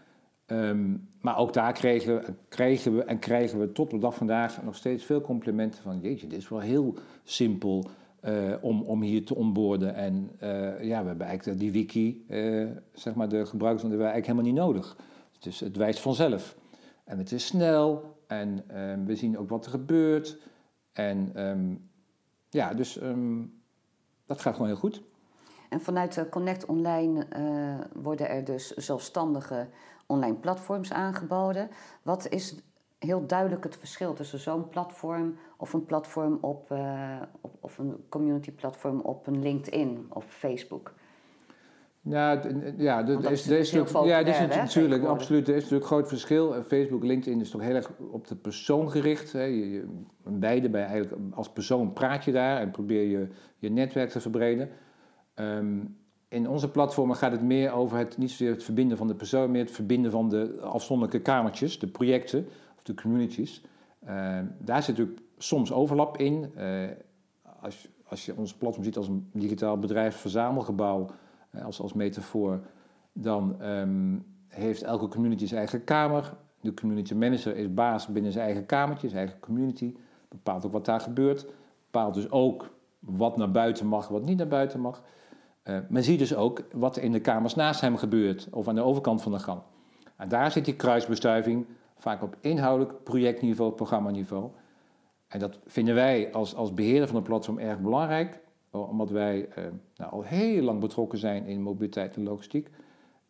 Ehm, 0.46 0.96
maar 1.22 1.38
ook 1.38 1.54
daar 1.54 1.74
kregen 1.74 2.16
we, 2.16 2.34
kregen 2.50 2.96
we 2.96 3.04
en 3.04 3.20
krijgen 3.20 3.60
we 3.60 3.72
tot 3.72 3.94
op 3.94 4.02
dag 4.02 4.16
vandaag 4.16 4.64
nog 4.64 4.76
steeds 4.76 5.04
veel 5.04 5.22
complimenten 5.22 5.82
van... 5.82 6.00
jeetje, 6.00 6.28
dit 6.28 6.40
is 6.40 6.50
wel 6.50 6.60
heel 6.60 6.96
simpel 7.24 7.90
eh, 8.24 8.54
om, 8.62 8.82
om 8.82 9.02
hier 9.02 9.26
te 9.26 9.36
onboorden. 9.36 9.96
En 9.96 10.32
eh, 10.40 10.84
ja, 10.84 11.02
we 11.02 11.08
hebben 11.08 11.28
eigenlijk 11.28 11.60
die 11.60 11.72
wiki, 11.72 12.26
eh, 12.28 12.68
zeg 12.94 13.16
maar 13.16 13.30
de 13.30 13.46
gebruikers, 13.46 13.82
hebben 13.82 14.00
we 14.00 14.12
eigenlijk 14.12 14.26
helemaal 14.26 14.52
niet 14.52 14.76
nodig. 14.76 14.98
Dus 15.40 15.60
het 15.60 15.78
wijst 15.78 16.00
vanzelf. 16.00 16.58
En 17.04 17.18
het 17.18 17.32
is 17.32 17.46
snel 17.46 18.18
en 18.28 18.64
ehm, 18.68 19.06
we 19.06 19.16
zien 19.16 19.38
ook 19.38 19.50
wat 19.50 19.66
er 19.66 19.72
gebeurt. 19.72 20.38
En 20.94 21.32
ehm, 21.34 21.76
ja, 22.50 22.74
dus 22.74 23.00
ehm, 23.00 23.42
dat 24.26 24.42
gaat 24.42 24.54
gewoon 24.54 24.68
heel 24.68 24.78
goed. 24.78 25.02
En 25.70 25.82
vanuit 25.82 26.26
Connect 26.30 26.66
Online 26.66 27.28
worden 27.94 28.30
er 28.30 28.44
dus 28.44 28.70
zelfstandige 28.70 29.68
online 30.06 30.36
platforms 30.36 30.92
aangeboden. 30.92 31.70
Wat 32.04 32.30
is 32.30 32.56
heel 33.04 33.26
duidelijk 33.26 33.64
het 33.64 33.78
verschil 33.78 34.14
tussen 34.14 34.40
zo'n 34.40 34.70
platform 34.70 35.38
of 35.58 35.74
een 35.74 35.86
platform 35.86 36.38
op, 36.42 36.72
eh, 36.72 37.22
op 37.42 37.54
of 37.60 37.78
een 37.78 37.96
community 38.10 38.52
platform 38.52 39.00
op 39.00 39.28
een 39.28 39.42
LinkedIn 39.42 40.06
of 40.10 40.26
Facebook? 40.26 40.94
Ja, 42.02 42.42
ja, 42.78 43.08
er 43.08 43.32
is 43.32 43.50
er 43.50 43.58
natuurlijk 43.58 44.06
ja, 44.06 44.20
is 44.20 44.38
hè, 44.38 44.48
natuurlijk, 44.48 45.04
absoluut, 45.04 45.48
er 45.48 45.56
is 45.56 45.62
natuurlijk 45.62 45.90
een 45.90 45.98
groot 45.98 46.08
verschil. 46.08 46.56
Eh, 46.56 46.62
Facebook, 46.64 47.04
LinkedIn 47.04 47.42
is 47.42 47.50
toch 47.50 47.62
heel 47.62 47.76
erg 47.76 47.92
op 48.12 48.28
de 48.28 48.36
persoon 48.36 48.92
gericht. 48.92 49.32
Hè. 49.32 49.44
Je, 49.44 49.72
je, 49.72 49.86
beide 50.24 50.70
bij 50.70 50.86
eigenlijk 50.86 51.22
als 51.34 51.50
persoon 51.50 51.94
praat 51.94 52.24
je 52.24 52.32
daar 52.32 52.60
en 52.60 52.72
probeer 52.72 53.04
je 53.04 53.28
je 53.58 53.70
netwerk 53.70 54.10
te 54.10 54.20
verbreden. 54.20 54.70
Ehm, 55.34 55.80
in 56.28 56.50
onze 56.50 56.72
platformen 56.72 57.16
gaat 57.16 57.32
het 57.32 57.44
meer 57.44 57.72
over 57.72 57.98
het, 57.98 58.18
niet 58.18 58.30
zozeer 58.30 58.52
het 58.52 58.64
verbinden 58.64 58.98
van 58.98 59.08
de 59.08 59.16
persoon, 59.16 59.52
meer 59.52 59.64
het 59.64 59.72
verbinden 59.72 60.12
van 60.12 60.30
de 60.30 60.60
afzonderlijke 60.62 61.22
kamertjes, 61.22 61.80
de 61.80 61.88
projecten 61.88 62.48
de 62.84 62.94
communities. 62.94 63.64
Ehm, 64.06 64.46
daar 64.60 64.84
zit 64.84 64.98
natuurlijk 64.98 65.26
soms 65.38 65.72
overlap 65.72 66.18
in. 66.18 66.52
Eh, 66.56 66.90
als, 67.62 67.90
als 68.06 68.26
je 68.26 68.38
ons 68.38 68.54
platform 68.54 68.84
ziet 68.84 68.98
als 68.98 69.08
een 69.08 69.30
digitaal 69.34 69.80
bedrijfsverzamelgebouw, 69.80 71.10
eh, 71.50 71.66
als, 71.66 71.82
als 71.82 71.94
metafoor, 71.94 72.60
dan 73.14 73.62
ehm, 73.62 74.18
heeft 74.48 74.84
elke 74.84 75.08
community 75.08 75.46
zijn 75.46 75.60
eigen 75.60 75.84
kamer. 75.84 76.34
De 76.62 76.74
community 76.74 77.14
manager 77.14 77.56
is 77.56 77.74
baas 77.74 78.08
binnen 78.08 78.32
zijn 78.32 78.46
eigen 78.46 78.66
kamertje, 78.66 79.08
zijn 79.08 79.20
eigen 79.20 79.40
community. 79.40 79.96
Bepaalt 80.30 80.66
ook 80.66 80.72
wat 80.72 80.86
daar 80.86 81.00
gebeurt. 81.00 81.46
Bepaalt 81.84 82.14
dus 82.14 82.32
ook 82.32 82.76
wat 83.00 83.38
naar 83.38 83.52
buiten 83.52 83.88
mag, 83.88 84.08
wat 84.08 84.24
niet 84.24 84.38
naar 84.38 84.48
buiten 84.48 84.80
mag. 84.80 85.04
Eh 85.64 85.78
men 85.90 86.04
ziet 86.04 86.20
dus 86.20 86.36
ook 86.36 86.64
wat 86.72 86.96
er 86.96 87.04
in 87.04 87.12
de 87.12 87.20
kamers 87.20 87.56
naast 87.56 87.82
hem 87.82 87.98
gebeurt, 87.98 88.48
of 88.52 88.68
aan 88.68 88.76
de 88.76 88.82
overkant 88.82 89.22
van 89.22 89.32
de 89.32 89.40
gang. 89.40 89.62
En 90.16 90.30
daar 90.30 90.52
zit 90.52 90.66
die 90.66 90.76
kruisbestuiving, 90.76 91.66
vaak 92.04 92.24
op 92.24 92.38
inhoudelijk 92.40 93.04
projectniveau, 93.04 93.72
programmaniveau. 93.72 94.50
En 95.28 95.40
dat 95.40 95.60
vinden 95.66 95.96
wij 95.96 96.34
als, 96.34 96.56
als 96.56 96.74
beheerder 96.74 97.08
van 97.08 97.16
het 97.16 97.26
platform 97.26 97.60
erg 97.60 97.80
belangrijk, 97.80 98.40
omdat 98.72 99.10
wij 99.10 99.48
eh, 99.48 99.64
nou, 99.96 100.12
al 100.12 100.22
heel 100.22 100.64
lang 100.64 100.80
betrokken 100.80 101.20
zijn 101.20 101.46
in 101.46 101.62
mobiliteit 101.62 102.16
en 102.16 102.24
logistiek. 102.24 102.70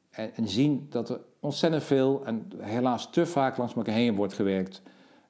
en, 0.10 0.34
en, 0.36 0.48
zien 0.48 0.88
dat 0.89 1.10
er 1.10 1.22
ontzettend 1.39 1.84
veel 1.84 2.25
en 2.25 2.48
helaas 2.58 3.12
te 3.12 3.25
vaak 3.25 3.58
langs 3.58 3.75
elkaar 3.75 3.94
heen 3.94 4.15
wordt 4.15 4.34
gewerkt. 4.34 4.82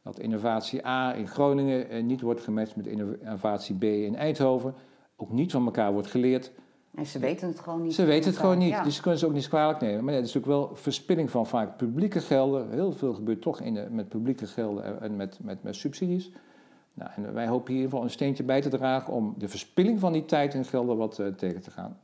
Dat 0.04 0.20
innovatie 0.20 0.86
A 0.88 1.14
in 1.14 1.28
Groningen 1.28 1.90
eh, 1.90 2.04
niet 2.04 2.22
wordt 2.22 2.42
gematcht 2.42 2.76
met 2.76 2.88
innovatie 2.88 3.78
B 3.78 3.84
in 3.84 4.16
Eindhoven. 4.16 4.76
Ook 5.16 5.32
niet 5.32 5.52
van 5.52 5.66
elkaar 5.66 5.94
wordt 5.94 6.08
geleerd. 6.08 6.52
En 6.96 7.06
ze 7.06 7.20
weten 7.20 7.48
het 7.48 7.60
gewoon 7.60 7.82
niet. 7.82 7.94
Ze 7.94 8.06
weten 8.06 8.30
het 8.30 8.40
gewoon 8.40 8.58
niet, 8.58 8.84
dus 8.84 8.96
ze 8.96 9.02
kunnen 9.02 9.20
ze 9.20 9.26
ook 9.26 9.34
niet 9.34 9.48
kwalijk 9.48 9.80
nemen. 9.80 10.04
Maar 10.04 10.14
ja, 10.14 10.20
het 10.20 10.30
is 10.30 10.38
ook 10.38 10.46
wel 10.46 10.72
verspilling 10.74 11.30
van 11.30 11.48
vaak 11.48 11.78
publieke 11.78 12.20
gelden. 12.20 12.72
Heel 12.72 12.92
veel 12.92 13.14
gebeurt 13.14 13.42
toch 13.42 13.62
in 13.62 13.74
de, 13.74 13.88
met 13.92 14.10
publieke 14.10 14.48
gelden 14.48 15.02
en 15.02 15.16
met, 15.16 15.40
met, 15.42 15.64
met 15.64 15.76
subsidies. 15.76 16.32
Nou, 16.94 17.12
en 17.16 17.34
wij 17.34 17.48
hopen 17.48 17.74
hier 17.74 17.76
in 17.76 17.82
ieder 17.82 17.90
geval 17.90 18.04
een 18.04 18.10
steentje 18.10 18.44
bij 18.44 18.62
te 18.62 18.70
dragen 18.70 19.14
om 19.14 19.36
de 19.38 19.48
verspilling 19.48 20.00
van 20.00 20.14
die 20.14 20.26
tijd 20.26 20.54
en 20.54 20.66
gelden 20.66 20.98
wat 20.98 21.20
uh, 21.20 21.28
tegen 21.28 21.62
te 21.62 21.72
gaan. 21.72 22.00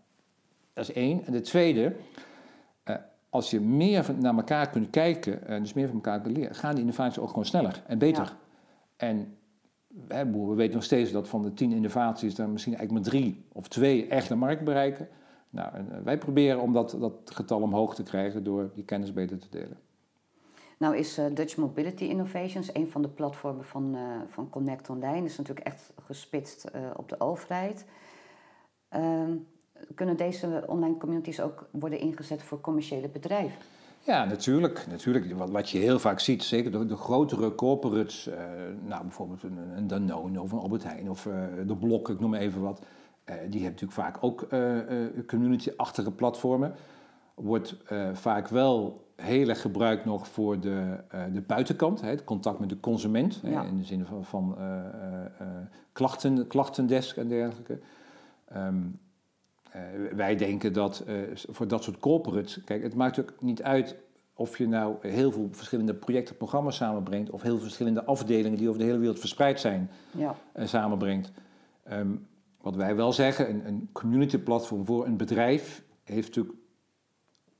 Dat 0.73 0.89
is 0.89 0.95
één. 0.95 1.25
En 1.25 1.31
de 1.31 1.41
tweede, 1.41 1.95
uh, 2.85 2.95
als 3.29 3.49
je 3.49 3.59
meer 3.59 4.03
van, 4.03 4.21
naar 4.21 4.35
elkaar 4.35 4.69
kunt 4.69 4.89
kijken, 4.89 5.47
en 5.47 5.55
uh, 5.55 5.61
dus 5.61 5.73
meer 5.73 5.87
van 5.87 5.95
elkaar 5.95 6.21
kunt 6.21 6.37
leren, 6.37 6.55
gaan 6.55 6.71
die 6.71 6.81
innovaties 6.81 7.19
ook 7.19 7.27
gewoon 7.27 7.45
sneller 7.45 7.83
en 7.87 7.97
beter. 7.97 8.23
Ja. 8.23 8.37
En 8.95 9.37
we 10.07 10.53
weten 10.55 10.73
nog 10.73 10.83
steeds 10.83 11.11
dat 11.11 11.27
van 11.27 11.41
de 11.41 11.53
tien 11.53 11.71
innovaties 11.71 12.37
er 12.37 12.49
misschien 12.49 12.75
eigenlijk 12.75 13.05
maar 13.05 13.13
drie 13.13 13.45
of 13.53 13.67
twee 13.67 14.07
echt 14.07 14.27
de 14.27 14.35
markt 14.35 14.63
bereiken. 14.63 15.07
Nou, 15.49 15.73
en 15.73 16.03
wij 16.03 16.17
proberen 16.17 16.61
om 16.61 16.73
dat, 16.73 16.95
dat 16.99 17.13
getal 17.25 17.61
omhoog 17.61 17.95
te 17.95 18.03
krijgen 18.03 18.43
door 18.43 18.71
die 18.73 18.83
kennis 18.83 19.13
beter 19.13 19.39
te 19.39 19.47
delen. 19.49 19.77
Nou 20.77 20.97
is 20.97 21.19
uh, 21.19 21.25
Dutch 21.33 21.57
Mobility 21.57 22.03
Innovations 22.03 22.73
een 22.73 22.87
van 22.87 23.01
de 23.01 23.09
platformen 23.09 23.65
van, 23.65 23.95
uh, 23.95 24.01
van 24.27 24.49
Connect 24.49 24.89
Online. 24.89 25.25
Is 25.25 25.37
natuurlijk 25.37 25.65
echt 25.65 25.93
gespitst 26.03 26.71
op 26.95 27.09
de 27.09 27.19
overheid. 27.19 27.85
Ehm, 28.89 29.35
kunnen 29.95 30.17
deze 30.17 30.63
online 30.67 30.97
communities 30.97 31.41
ook 31.41 31.69
worden 31.71 31.99
ingezet 31.99 32.43
voor 32.43 32.61
commerciële 32.61 33.09
bedrijven? 33.09 33.61
Ja, 34.09 34.25
natuurlijk. 34.25 34.85
natuurlijk. 34.89 35.33
Wat, 35.33 35.49
wat 35.49 35.69
je 35.69 35.77
heel 35.77 35.99
vaak 35.99 36.19
ziet, 36.19 36.43
zeker 36.43 36.71
de, 36.71 36.85
de 36.85 36.95
grotere 36.95 37.55
corporates, 37.55 38.29
nou, 38.87 39.01
bijvoorbeeld 39.01 39.43
een, 39.43 39.57
een 39.75 39.87
Danone 39.87 40.41
of 40.41 40.51
een 40.51 40.59
Albert 40.59 40.83
Heijn 40.83 41.09
of 41.09 41.27
de 41.67 41.75
Blok, 41.75 42.09
ik 42.09 42.19
noem 42.19 42.33
even 42.33 42.61
wat. 42.61 42.79
die 43.25 43.35
hebben 43.35 43.61
natuurlijk 43.61 43.91
vaak 43.91 44.17
ook 44.21 44.47
community-achtige 45.27 46.11
platformen. 46.11 46.73
Wordt 47.33 47.75
vaak 48.13 48.47
wel 48.47 49.07
heel 49.15 49.49
erg 49.49 49.61
gebruikt 49.61 50.05
nog 50.05 50.27
voor 50.27 50.59
de, 50.59 50.97
de 51.33 51.41
buitenkant, 51.41 52.01
hè, 52.01 52.09
het 52.09 52.23
contact 52.23 52.59
met 52.59 52.69
de 52.69 52.79
consument, 52.79 53.39
ja. 53.43 53.61
hè, 53.61 53.67
in 53.67 53.77
de 53.77 53.83
zin 53.83 54.05
van, 54.05 54.25
van 54.25 54.57
klachten, 55.91 56.47
klachtendesk 56.47 57.17
en 57.17 57.27
dergelijke. 57.27 57.79
Um, 58.55 58.99
wij 60.15 60.35
denken 60.35 60.73
dat 60.73 61.03
voor 61.33 61.67
dat 61.67 61.83
soort 61.83 61.99
corporates, 61.99 62.63
kijk, 62.63 62.83
het 62.83 62.95
maakt 62.95 63.19
ook 63.19 63.33
niet 63.39 63.63
uit 63.63 63.95
of 64.33 64.57
je 64.57 64.67
nou 64.67 65.07
heel 65.07 65.31
veel 65.31 65.47
verschillende 65.51 65.93
projecten, 65.93 66.37
programma's 66.37 66.75
samenbrengt, 66.75 67.29
of 67.29 67.41
heel 67.41 67.55
veel 67.55 67.63
verschillende 67.63 68.05
afdelingen 68.05 68.57
die 68.57 68.67
over 68.67 68.79
de 68.79 68.85
hele 68.85 68.97
wereld 68.97 69.19
verspreid 69.19 69.59
zijn, 69.59 69.89
ja. 70.11 70.35
samenbrengt. 70.55 71.31
Um, 71.91 72.27
wat 72.61 72.75
wij 72.75 72.95
wel 72.95 73.13
zeggen, 73.13 73.49
een, 73.49 73.67
een 73.67 73.89
community 73.91 74.37
platform 74.37 74.85
voor 74.85 75.05
een 75.05 75.17
bedrijf 75.17 75.83
heeft 76.03 76.27
natuurlijk 76.27 76.55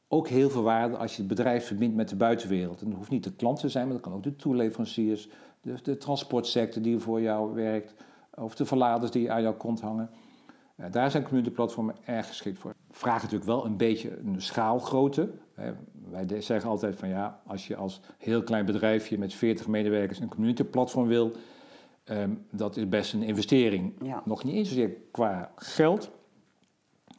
ook 0.08 0.28
heel 0.28 0.50
veel 0.50 0.64
waarde 0.64 0.98
als 0.98 1.12
je 1.12 1.18
het 1.18 1.28
bedrijf 1.28 1.66
verbindt 1.66 1.96
met 1.96 2.10
de 2.10 2.16
buitenwereld. 2.16 2.82
En 2.82 2.88
dat 2.88 2.98
hoeft 2.98 3.10
niet 3.10 3.24
de 3.24 3.34
klant 3.36 3.60
te 3.60 3.70
zijn, 3.70 3.86
maar 3.86 3.94
dat 3.94 4.04
kan 4.04 4.14
ook 4.14 4.24
de 4.24 4.36
toeleveranciers, 4.36 5.30
de, 5.62 5.76
de 5.84 5.98
transportsector 5.98 6.82
die 6.82 7.00
voor 7.00 7.22
jou 7.22 7.54
werkt, 7.54 7.94
of 8.34 8.56
de 8.56 8.66
verladers 8.66 9.12
die 9.12 9.32
aan 9.32 9.42
jouw 9.42 9.58
kont 9.58 9.82
hangen. 9.82 10.10
Uh, 10.80 10.86
daar 10.92 11.12
zijn 11.12 11.24
community-platformen 11.24 11.96
erg 12.06 12.28
geschikt 12.28 12.58
voor. 12.58 12.76
Vraag 12.92 13.22
natuurlijk 13.22 13.50
wel 13.50 13.66
een 13.66 13.78
beetje 13.78 14.18
een 14.18 14.42
schaalgrootte. 14.42 15.30
Uh, 15.60 15.70
wij 16.10 16.42
zeggen 16.42 16.70
altijd 16.70 16.96
van 16.96 17.10
ja, 17.10 17.42
als 17.46 17.68
je 17.68 17.76
als 17.76 18.02
heel 18.18 18.44
klein 18.44 18.66
bedrijfje 18.66 19.18
met 19.18 19.34
40 19.34 19.68
medewerkers 19.68 20.20
een 20.20 20.30
community-platform 20.30 21.08
wil, 21.08 21.32
um, 22.06 22.46
dat 22.52 22.78
is 22.78 22.90
best 22.90 23.14
een 23.14 23.24
investering. 23.24 23.94
Ja. 24.02 24.22
Nog 24.26 24.44
niet 24.44 24.56
eens 24.56 24.68
zozeer 24.68 24.92
qua 25.12 25.52
geld, 25.56 26.12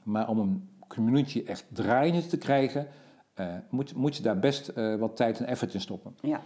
maar 0.02 0.28
om 0.28 0.38
een 0.38 0.68
community 0.88 1.42
echt 1.46 1.66
draaiende 1.68 2.26
te 2.26 2.38
krijgen, 2.38 2.88
uh, 3.40 3.54
moet, 3.70 3.94
moet 3.94 4.16
je 4.16 4.22
daar 4.22 4.38
best 4.38 4.72
wat 4.98 5.16
tijd 5.16 5.40
en 5.40 5.46
effort 5.46 5.74
in 5.74 5.80
stoppen. 5.80 6.16
Ja. 6.20 6.40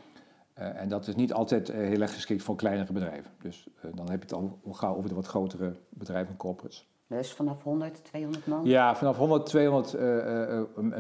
Uh, 0.59 0.81
en 0.81 0.89
dat 0.89 1.09
is 1.09 1.15
niet 1.15 1.33
altijd 1.33 1.73
heel 1.73 2.01
erg 2.01 2.15
geschikt 2.15 2.43
voor 2.43 2.57
kleinere 2.57 2.93
bedrijven. 2.93 3.31
Dus 3.43 3.69
dan 3.95 4.11
heb 4.11 4.23
je 4.23 4.27
het 4.27 4.33
al 4.33 4.61
gauw 4.71 4.97
over 4.97 5.09
de 5.09 5.15
wat 5.15 5.27
grotere 5.27 5.77
bedrijven 5.89 6.31
en 6.31 6.37
corporates. 6.37 6.94
Dus 7.17 7.33
vanaf 7.33 7.63
100, 7.63 8.05
200 8.05 8.47
man? 8.47 8.65
Ja, 8.65 8.97
vanaf 8.97 9.17
100, 9.17 9.47
200 9.47 9.97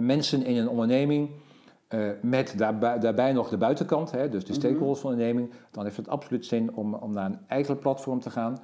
mensen 0.01 0.45
in 0.45 0.57
een 0.57 0.69
onderneming. 0.69 1.31
met 2.23 2.55
daarbij, 2.59 2.99
daarbij, 2.99 3.33
nog 3.33 3.49
de 3.49 3.57
buitenkant, 3.57 4.11
hè, 4.11 4.29
dus 4.29 4.45
de 4.45 4.53
mhm. 4.53 4.61
stakeholders 4.61 5.01
van 5.01 5.11
de 5.11 5.17
onderneming. 5.17 5.53
Dan 5.71 5.85
heeft 5.85 5.97
het 5.97 6.09
absoluut 6.09 6.47
zin 6.47 6.75
om, 6.75 6.95
om 6.95 7.13
naar 7.13 7.27
een 7.27 7.39
eigen 7.47 7.79
platform 7.79 8.21
te 8.21 8.31
gaan. 8.31 8.59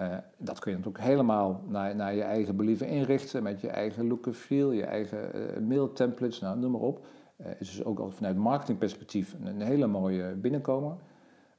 Uh, 0.00 0.16
dat 0.38 0.58
kun 0.58 0.70
je 0.70 0.76
natuurlijk 0.76 1.04
helemaal 1.04 1.62
naar, 1.66 1.96
naar 1.96 2.14
je 2.14 2.22
eigen 2.22 2.56
believen 2.56 2.86
inrichten, 2.86 3.42
met 3.42 3.60
je 3.60 3.68
eigen 3.68 4.06
look 4.06 4.26
and 4.26 4.36
feel, 4.36 4.72
je 4.72 4.84
eigen 4.84 5.36
uh, 5.36 5.68
mailtemplates, 5.68 6.40
nou, 6.40 6.58
noem 6.58 6.70
maar 6.70 6.80
op. 6.80 7.06
Uh, 7.36 7.46
is 7.58 7.70
dus 7.70 7.84
ook 7.84 7.98
al 7.98 8.10
vanuit 8.10 8.36
marketingperspectief 8.36 9.34
een, 9.34 9.46
een 9.46 9.60
hele 9.60 9.86
mooie 9.86 10.34
binnenkomer. 10.34 10.96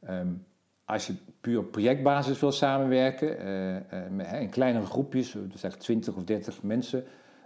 Um, 0.09 0.45
als 0.85 1.07
je 1.07 1.15
puur 1.41 1.59
op 1.59 1.71
projectbasis 1.71 2.39
wil 2.39 2.51
samenwerken, 2.51 3.37
met, 4.15 4.31
in 4.31 4.49
kleinere 4.49 4.85
groepjes, 4.85 5.37
dus 5.47 5.63
echt 5.63 5.79
20 5.79 6.15
of 6.15 6.23
30 6.23 6.63
mensen 6.63 7.03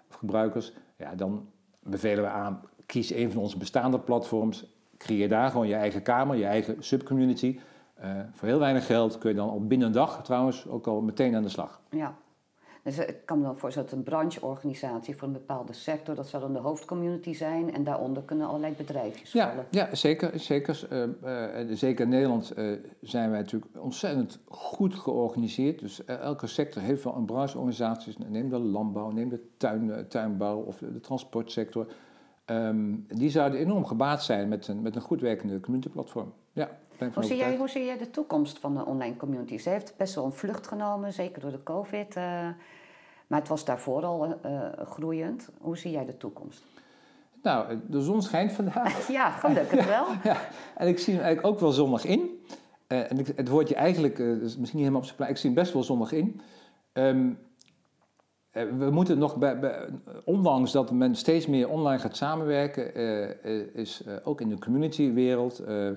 of 0.09 0.15
gebruikers, 0.15 0.73
ja, 0.97 1.15
dan 1.15 1.47
bevelen 1.79 2.23
we 2.23 2.29
aan, 2.29 2.61
kies 2.85 3.13
een 3.13 3.31
van 3.31 3.41
onze 3.41 3.57
bestaande 3.57 3.99
platforms, 3.99 4.65
creëer 4.97 5.29
daar 5.29 5.49
gewoon 5.49 5.67
je 5.67 5.75
eigen 5.75 6.01
kamer, 6.01 6.35
je 6.35 6.45
eigen 6.45 6.75
subcommunity. 6.79 7.59
Uh, 8.03 8.05
voor 8.31 8.47
heel 8.47 8.59
weinig 8.59 8.85
geld 8.85 9.17
kun 9.17 9.29
je 9.29 9.35
dan 9.35 9.49
op 9.49 9.69
binnen 9.69 9.87
een 9.87 9.93
dag 9.93 10.23
trouwens 10.23 10.67
ook 10.67 10.87
al 10.87 11.01
meteen 11.01 11.35
aan 11.35 11.43
de 11.43 11.49
slag. 11.49 11.81
Ja, 11.89 12.15
dus 12.83 12.97
ik 12.97 13.25
kan 13.25 13.37
me 13.37 13.43
dan 13.43 13.57
voorstellen 13.57 13.89
dat 13.89 13.97
een 13.97 14.03
brancheorganisatie 14.03 15.17
voor 15.17 15.27
een 15.27 15.33
bepaalde 15.33 15.73
sector, 15.73 16.15
dat 16.15 16.27
zou 16.27 16.43
dan 16.43 16.53
de 16.53 16.59
hoofdcommunity 16.59 17.33
zijn 17.33 17.73
en 17.73 17.83
daaronder 17.83 18.23
kunnen 18.23 18.47
allerlei 18.47 18.73
bedrijfjes 18.77 19.31
ja, 19.31 19.49
vallen. 19.49 19.65
Ja, 19.69 19.95
zeker. 19.95 20.39
Zeker, 20.39 20.87
uh, 20.91 21.03
uh, 21.23 21.75
zeker 21.75 22.03
in 22.03 22.09
Nederland 22.09 22.53
zijn 23.01 23.29
wij 23.29 23.39
natuurlijk 23.39 23.71
ontzettend 23.77 24.39
goed 24.47 24.95
georganiseerd. 24.95 25.79
Dus 25.79 26.05
elke 26.05 26.47
sector 26.47 26.81
heeft 26.81 27.03
wel 27.03 27.15
een 27.15 27.25
brancheorganisatie. 27.25 28.15
Neem 28.27 28.49
de 28.49 28.59
landbouw, 28.59 29.09
neem 29.09 29.29
de 29.29 29.41
tuin, 29.57 30.07
tuinbouw 30.07 30.57
of 30.57 30.77
de, 30.77 30.91
de 30.91 30.99
transportsector. 30.99 31.87
Um, 32.45 33.05
die 33.07 33.29
zouden 33.29 33.59
enorm 33.59 33.85
gebaat 33.85 34.23
zijn 34.23 34.47
met 34.47 34.67
een, 34.67 34.81
met 34.81 34.95
een 34.95 35.01
goed 35.01 35.21
werkende 35.21 35.59
communityplatform. 35.59 36.33
Ja. 36.59 36.69
Hoe 37.13 37.23
zie, 37.23 37.37
jij, 37.37 37.57
hoe 37.57 37.69
zie 37.69 37.85
jij 37.85 37.97
de 37.97 38.09
toekomst 38.09 38.59
van 38.59 38.75
de 38.75 38.85
online 38.85 39.15
communities? 39.15 39.63
Ze 39.63 39.69
heeft 39.69 39.93
best 39.97 40.15
wel 40.15 40.25
een 40.25 40.31
vlucht 40.31 40.67
genomen, 40.67 41.13
zeker 41.13 41.41
door 41.41 41.51
de 41.51 41.63
COVID. 41.63 42.15
Uh, 42.15 42.23
maar 43.27 43.39
het 43.39 43.47
was 43.47 43.65
daarvoor 43.65 44.05
al 44.05 44.39
uh, 44.45 44.61
groeiend. 44.85 45.49
Hoe 45.61 45.77
zie 45.77 45.91
jij 45.91 46.05
de 46.05 46.17
toekomst? 46.17 46.63
Nou, 47.41 47.79
de 47.87 48.01
zon 48.01 48.21
schijnt 48.21 48.51
vandaag. 48.51 49.07
ja, 49.19 49.29
gelukkig 49.29 49.85
wel. 49.85 50.05
ja, 50.23 50.37
en 50.75 50.87
ik 50.87 50.99
zie 50.99 51.13
hem 51.13 51.23
eigenlijk 51.23 51.53
ook 51.53 51.59
wel 51.59 51.71
zonnig 51.71 52.05
in. 52.05 52.43
Uh, 52.87 53.11
en 53.11 53.19
ik, 53.19 53.27
het 53.35 53.47
woordje 53.47 53.75
eigenlijk, 53.75 54.19
is 54.19 54.39
misschien 54.39 54.59
niet 54.59 54.73
helemaal 54.73 54.99
op 54.99 55.05
zijn 55.05 55.15
plaats, 55.15 55.31
ik 55.31 55.37
zie 55.37 55.49
hem 55.49 55.59
best 55.59 55.73
wel 55.73 55.83
zonnig 55.83 56.11
in. 56.11 56.41
Um, 56.93 57.39
we 58.51 58.89
moeten 58.91 59.17
nog, 59.17 59.37
bij, 59.37 59.59
bij, 59.59 59.87
ondanks 60.25 60.71
dat 60.71 60.91
men 60.91 61.15
steeds 61.15 61.47
meer 61.47 61.69
online 61.69 61.99
gaat 61.99 62.15
samenwerken, 62.15 62.93
is 63.73 64.03
ook 64.23 64.41
in 64.41 64.49
de 64.49 64.59
communitywereld 64.59 65.61
uh, 65.67 65.91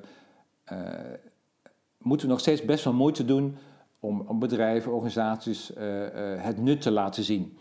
moeten 1.99 2.26
we 2.26 2.33
nog 2.33 2.40
steeds 2.40 2.64
best 2.64 2.85
wel 2.85 2.92
moeite 2.92 3.25
doen 3.25 3.57
om, 4.00 4.21
om 4.21 4.38
bedrijven, 4.38 4.92
organisaties 4.92 5.76
uh, 5.76 6.02
uh, 6.02 6.42
het 6.42 6.59
nut 6.59 6.81
te 6.81 6.90
laten 6.90 7.23
zien. 7.23 7.57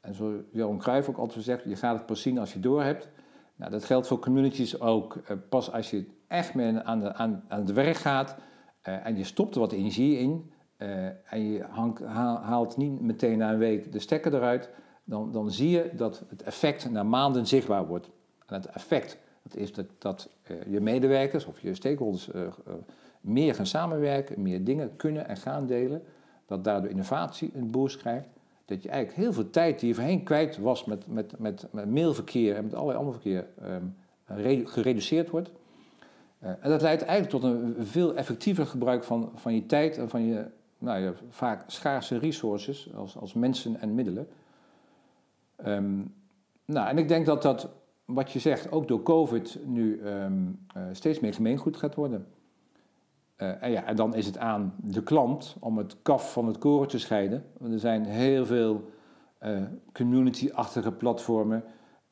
En 0.00 0.14
zoals 0.14 0.34
Johan 0.52 0.78
Cruijff 0.78 1.08
ook 1.08 1.16
altijd 1.16 1.44
zegt, 1.44 1.64
je 1.64 1.76
gaat 1.76 1.96
het 1.96 2.06
pas 2.06 2.22
zien 2.22 2.38
als 2.38 2.52
je 2.52 2.60
door 2.60 2.82
hebt. 2.82 3.08
Nou, 3.56 3.70
dat 3.70 3.84
geldt 3.84 4.06
voor 4.06 4.18
communities 4.18 4.80
ook. 4.80 5.22
pas 5.48 5.72
als 5.72 5.90
je 5.90 6.06
echt 6.28 6.54
mee 6.54 6.78
aan, 6.78 7.00
de, 7.00 7.14
aan, 7.14 7.44
aan 7.48 7.60
het 7.60 7.72
werk 7.72 7.96
gaat 7.96 8.36
en 8.82 9.16
je 9.16 9.24
stopt 9.24 9.54
er 9.54 9.60
wat 9.60 9.72
energie 9.72 10.18
in 10.18 10.52
en 11.24 11.50
je 11.50 11.64
haalt 12.42 12.76
niet 12.76 13.00
meteen 13.00 13.38
na 13.38 13.52
een 13.52 13.58
week 13.58 13.92
de 13.92 13.98
stekker 13.98 14.34
eruit, 14.34 14.70
dan, 15.04 15.32
dan 15.32 15.50
zie 15.50 15.70
je 15.70 15.90
dat 15.96 16.24
het 16.28 16.42
effect 16.42 16.90
na 16.90 17.02
maanden 17.02 17.46
zichtbaar 17.46 17.86
wordt. 17.86 18.10
En 18.46 18.54
het 18.54 18.66
effect 18.66 19.18
dat 19.42 19.56
is 19.56 19.72
dat, 19.72 19.86
dat 19.98 20.28
uh, 20.50 20.56
je 20.72 20.80
medewerkers 20.80 21.44
of 21.44 21.60
je 21.60 21.74
stakeholders 21.74 22.28
uh, 22.28 22.40
uh, 22.42 22.50
meer 23.20 23.54
gaan 23.54 23.66
samenwerken, 23.66 24.42
meer 24.42 24.64
dingen 24.64 24.96
kunnen 24.96 25.28
en 25.28 25.36
gaan 25.36 25.66
delen. 25.66 26.02
Dat 26.46 26.64
daardoor 26.64 26.90
innovatie 26.90 27.50
een 27.54 27.70
boost 27.70 27.96
krijgt. 27.96 28.28
Dat 28.64 28.82
je 28.82 28.88
eigenlijk 28.88 29.22
heel 29.22 29.32
veel 29.32 29.50
tijd 29.50 29.78
die 29.78 29.88
je 29.88 29.94
voorheen 29.94 30.22
kwijt 30.22 30.58
was 30.58 30.84
met, 30.84 31.06
met, 31.06 31.38
met, 31.38 31.66
met 31.70 31.90
mailverkeer 31.90 32.56
en 32.56 32.64
met 32.64 32.74
allerlei 32.74 32.98
ander 32.98 33.14
verkeer 33.14 33.46
um, 33.62 33.96
gereduceerd 34.66 35.30
wordt. 35.30 35.50
en 36.38 36.70
dat 36.70 36.82
leidt 36.82 37.02
eigenlijk 37.02 37.30
tot 37.30 37.42
een 37.42 37.86
veel 37.86 38.14
effectiever 38.14 38.66
gebruik 38.66 39.04
van, 39.04 39.32
van 39.34 39.54
je 39.54 39.66
tijd 39.66 39.98
en 39.98 40.08
van 40.08 40.24
je, 40.24 40.44
nou, 40.78 41.14
vaak 41.30 41.64
schaarse 41.66 42.18
resources 42.18 42.94
als, 42.94 43.16
als 43.16 43.34
mensen 43.34 43.80
en 43.80 43.94
middelen. 43.94 44.28
Um, 45.66 46.14
nou, 46.64 46.88
en 46.88 46.98
ik 46.98 47.08
denk 47.08 47.26
dat 47.26 47.42
dat 47.42 47.68
wat 48.14 48.32
je 48.32 48.38
zegt, 48.38 48.72
ook 48.72 48.88
door 48.88 49.02
COVID 49.02 49.58
nu 49.64 50.00
ehm, 50.00 50.46
eh, 50.74 50.82
steeds 50.92 51.20
meer 51.20 51.34
gemeengoed 51.34 51.76
gaat 51.76 51.94
worden. 51.94 52.26
Eh, 53.36 53.62
en, 53.62 53.70
ja, 53.70 53.84
en 53.84 53.96
dan 53.96 54.14
is 54.14 54.26
het 54.26 54.38
aan 54.38 54.74
de 54.82 55.02
klant 55.02 55.56
om 55.60 55.78
het 55.78 55.96
kaf 56.02 56.32
van 56.32 56.46
het 56.46 56.58
koren 56.58 56.88
te 56.88 56.98
scheiden. 56.98 57.44
Want 57.58 57.72
er 57.72 57.78
zijn 57.78 58.04
heel 58.04 58.46
veel 58.46 58.90
uh, 59.42 59.62
community-achtige 59.92 60.92
platformen. 60.92 61.64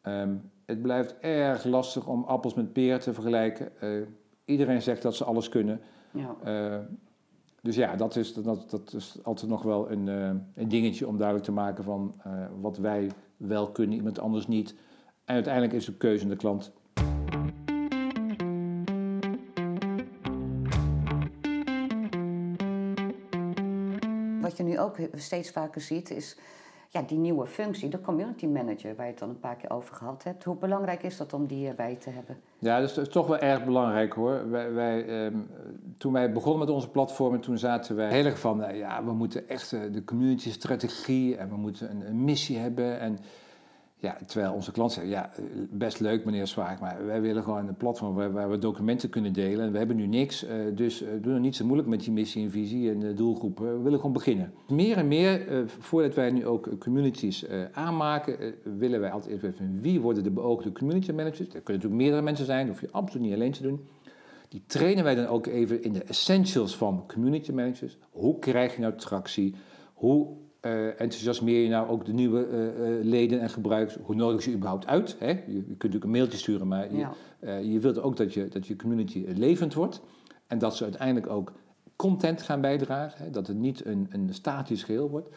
Ehm, 0.03 0.35
het 0.67 0.83
blijft 0.83 1.19
erg 1.21 1.65
lastig 1.65 2.07
om 2.07 2.25
appels 2.25 2.55
met 2.55 2.73
peren 2.73 3.01
te 3.01 3.15
vergelijken. 3.15 3.73
iedereen 4.45 4.83
zegt 4.83 5.03
dat 5.03 5.15
ze 5.15 5.25
alles 5.25 5.49
kunnen. 5.49 5.81
Ja. 6.11 6.87
dus 7.63 7.77
ja, 7.77 7.97
dat 7.97 8.17
is, 8.17 8.35
dat, 8.35 8.71
dat 8.71 8.93
is 8.93 9.19
altijd 9.23 9.51
nog 9.51 9.63
wel 9.63 9.91
een, 9.91 10.07
een 10.55 10.69
dingetje 10.69 11.07
om 11.07 11.17
duidelijk 11.17 11.47
te 11.47 11.53
maken 11.53 11.85
van 11.85 12.15
wat 12.61 12.79
wij 12.79 13.11
wel 13.37 13.71
kunnen, 13.71 13.97
iemand 13.97 14.19
anders 14.19 14.47
niet. 14.47 14.75
En 15.29 15.35
uiteindelijk 15.35 15.73
is 15.73 15.85
de 15.85 15.95
keuze 15.95 16.23
aan 16.23 16.31
de 16.31 16.37
klant. 16.37 16.73
Wat 24.41 24.57
je 24.57 24.63
nu 24.63 24.79
ook 24.79 24.97
steeds 25.15 25.51
vaker 25.51 25.81
ziet 25.81 26.11
is 26.11 26.37
ja, 26.89 27.03
die 27.03 27.19
nieuwe 27.19 27.47
functie, 27.47 27.89
de 27.89 28.01
community 28.01 28.47
manager, 28.47 28.97
waar 28.97 29.07
je 29.07 29.13
het 29.13 29.23
al 29.23 29.29
een 29.29 29.41
paar 29.41 29.57
keer 29.57 29.71
over 29.71 29.95
gehad 29.95 30.25
hebt. 30.25 30.45
Hoe 30.45 30.57
belangrijk 30.57 31.03
is 31.03 31.17
dat 31.17 31.33
om 31.33 31.47
die 31.47 31.69
erbij 31.69 31.95
te 31.95 32.11
hebben? 32.11 32.37
Ja, 32.59 32.81
dat 32.81 32.97
is, 32.97 33.09
toch 33.09 33.27
wel 33.27 33.39
erg 33.39 33.65
belangrijk 33.65 34.13
hoor. 34.13 34.51
Wij, 34.51 34.73
wij 34.73 35.07
ehm, 35.07 35.37
toen 35.99 36.13
wij 36.13 36.33
begonnen 36.33 36.59
met 36.59 36.75
onze 36.75 36.89
platform, 36.89 37.41
toen 37.41 37.59
zaten 37.59 37.97
wij 37.97 38.11
heel 38.11 38.25
erg 38.25 38.39
van, 38.39 38.63
uh, 38.63 38.79
ja, 38.79 39.05
we 39.05 39.13
moeten 39.13 39.49
echt 39.49 39.73
uh, 39.73 39.81
de 39.93 40.05
community 40.05 40.51
strategie 40.51 41.37
en 41.37 41.49
we 41.49 41.57
moeten 41.57 41.91
een, 41.91 42.07
een 42.07 42.25
missie 42.25 42.59
hebben. 42.59 43.01
En 43.01 43.19
ja, 44.01 44.19
terwijl 44.27 44.53
onze 44.53 44.73
klant 44.73 44.93
zegt, 44.93 45.09
ja, 45.09 45.31
best 45.71 46.01
leuk 46.01 46.25
meneer 46.25 46.47
Zwaak, 46.47 46.81
maar 46.81 47.07
wij 47.07 47.21
willen 47.21 47.43
gewoon 47.43 47.69
een 47.69 47.77
platform 47.77 48.33
waar, 48.33 48.51
we 48.51 48.59
documenten 48.59 49.11
kunnen 49.11 49.33
delen. 49.33 49.67
En 49.67 49.73
we 49.73 49.79
hebben 49.79 49.97
nu 49.97 50.07
niks, 50.07 50.45
uh, 50.45 50.51
dus 50.75 51.03
uh, 51.03 51.09
doe 51.21 51.33
er 51.33 51.41
niet 51.41 51.57
zo 51.57 51.65
moeilijk 51.65 51.89
met 51.89 52.01
die 52.01 52.13
missie 52.13 52.45
en 52.45 52.51
visie 52.51 52.91
en 52.91 53.15
doelgroepen. 53.15 53.77
We 53.77 53.83
willen 53.83 53.99
gewoon 53.99 54.13
beginnen. 54.13 54.53
Meer 54.69 54.97
en 54.97 55.09
meer, 55.09 55.65
voordat 55.67 56.15
wij 56.15 56.31
nu 56.31 56.47
ook 56.47 56.79
communities 56.79 57.47
aanmaken, 57.73 58.55
willen 58.79 59.01
wij 59.01 59.11
altijd 59.11 59.33
even 59.33 59.51
weten 59.51 59.79
wie 59.81 60.01
worden 60.01 60.23
de 60.23 60.31
beoogde 60.31 60.73
community 60.73 61.13
managers. 61.13 61.39
Dat 61.39 61.49
kunnen 61.49 61.65
natuurlijk 61.67 62.01
meerdere 62.01 62.23
mensen 62.23 62.47
zijn, 62.47 62.67
dat 62.67 62.79
hoef 62.79 62.91
je 62.91 62.97
absoluut 62.97 63.27
niet 63.27 63.35
alleen 63.35 63.53
te 63.53 63.63
doen. 63.63 63.87
Die 64.49 64.63
trainen 64.67 65.05
wij 65.05 65.15
dan 65.15 65.27
ook 65.27 65.47
even 65.47 65.83
in 65.83 65.93
de 65.93 66.03
essentials 66.03 66.77
van 66.77 67.05
community 67.07 67.53
managers. 67.53 67.99
Hoe 68.11 68.39
krijg 68.39 68.75
je 68.75 68.81
nou 68.81 68.95
tractie? 68.97 69.55
Hoe 69.95 70.37
uh, 70.63 70.87
enthousiasmeer 70.87 71.63
je 71.63 71.69
nou 71.69 71.89
ook 71.89 72.05
de 72.05 72.13
nieuwe 72.13 72.47
uh, 72.49 73.05
leden 73.05 73.41
en 73.41 73.51
gebruikers? 73.51 73.99
Hoe 74.03 74.15
nodig 74.15 74.45
je 74.45 74.53
überhaupt 74.53 74.87
uit? 74.87 75.17
Hè? 75.19 75.29
Je, 75.29 75.43
je, 75.47 75.63
kunt 75.63 75.69
natuurlijk 75.69 76.05
een 76.05 76.11
mailtje 76.11 76.39
sturen, 76.39 76.69
maar 76.69 76.89
je, 76.95 77.07
je 77.71 77.79
wilt 77.79 78.01
ook 78.01 78.17
dat 78.17 78.35
je, 78.35 78.49
dat 78.49 78.67
je 78.67 78.77
community 78.77 79.25
levend 79.27 79.75
wordt. 79.75 80.01
En 80.47 80.59
dat 80.59 80.77
ze 80.77 80.85
uiteindelijk 80.85 81.27
ook 81.33 81.53
content 81.97 82.43
gaan 82.43 82.61
bijdragen. 82.61 83.25
Hè? 83.25 83.31
Dat 83.31 83.47
het 83.47 83.57
niet 83.57 83.85
een, 83.85 84.07
een 84.11 84.35
statisch 84.35 84.83
geheel 84.83 85.11
wordt. 85.11 85.29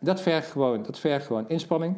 dat, 0.00 0.20
vergt 0.20 0.50
gewoon, 0.50 0.82
dat 0.82 0.98
vergt 0.98 1.26
gewoon 1.26 1.48
inspanning. 1.48 1.96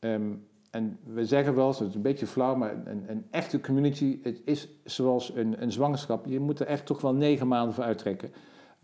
Um, 0.00 0.46
en 0.72 0.98
we 1.04 1.24
zeggen 1.24 1.54
wel, 1.54 1.68
het 1.68 1.80
is 1.80 1.94
een 1.94 2.02
beetje 2.02 2.26
flauw, 2.26 2.54
maar 2.54 2.74
een, 2.84 3.04
een 3.06 3.26
echte 3.30 3.60
community 3.60 4.18
het 4.22 4.40
is 4.44 4.68
zoals 4.84 5.34
een, 5.34 5.62
een 5.62 5.72
zwangerschap. 5.72 6.26
Je 6.26 6.40
moet 6.40 6.60
er 6.60 6.66
echt 6.66 6.86
toch 6.86 7.00
wel 7.00 7.14
negen 7.14 7.48
maanden 7.48 7.74
voor 7.74 7.84
uittrekken. 7.84 8.30